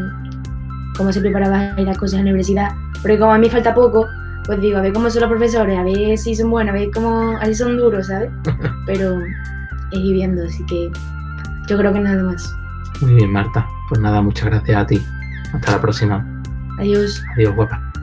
cómo 0.98 1.12
se 1.12 1.22
preparaban 1.22 1.84
las 1.84 1.98
cosas 1.98 2.20
en 2.20 2.26
la 2.26 2.32
universidad. 2.32 2.72
Porque 3.02 3.20
como 3.20 3.34
a 3.34 3.38
mí 3.38 3.50
falta 3.50 3.74
poco, 3.74 4.08
pues 4.46 4.62
digo, 4.62 4.78
a 4.78 4.82
ver 4.82 4.94
cómo 4.94 5.10
son 5.10 5.22
los 5.22 5.30
profesores, 5.30 5.78
a 5.78 5.84
ver 5.84 6.18
si 6.18 6.36
son 6.36 6.50
buenos, 6.50 6.74
a 6.74 6.78
ver 6.78 6.90
cómo, 6.94 7.38
a 7.38 7.40
ver 7.40 7.48
si 7.48 7.56
son 7.56 7.78
duros, 7.78 8.08
¿sabes? 8.08 8.32
Pero 8.86 9.20
es 9.92 10.00
ir 10.00 10.14
viendo, 10.14 10.44
así 10.46 10.66
que 10.66 10.92
yo 11.68 11.78
creo 11.78 11.94
que 11.94 12.00
nada 12.00 12.24
más. 12.24 12.56
Muy 13.02 13.16
bien, 13.16 13.32
Marta. 13.32 13.68
Pues 13.90 14.02
nada, 14.02 14.22
muchas 14.22 14.46
gracias 14.46 14.78
a 14.78 14.86
ti. 14.86 15.02
Hasta 15.54 15.72
la 15.74 15.82
próxima. 15.82 16.26
Adiós. 16.80 17.24
Adiós, 17.36 17.56
guapa. 17.56 17.95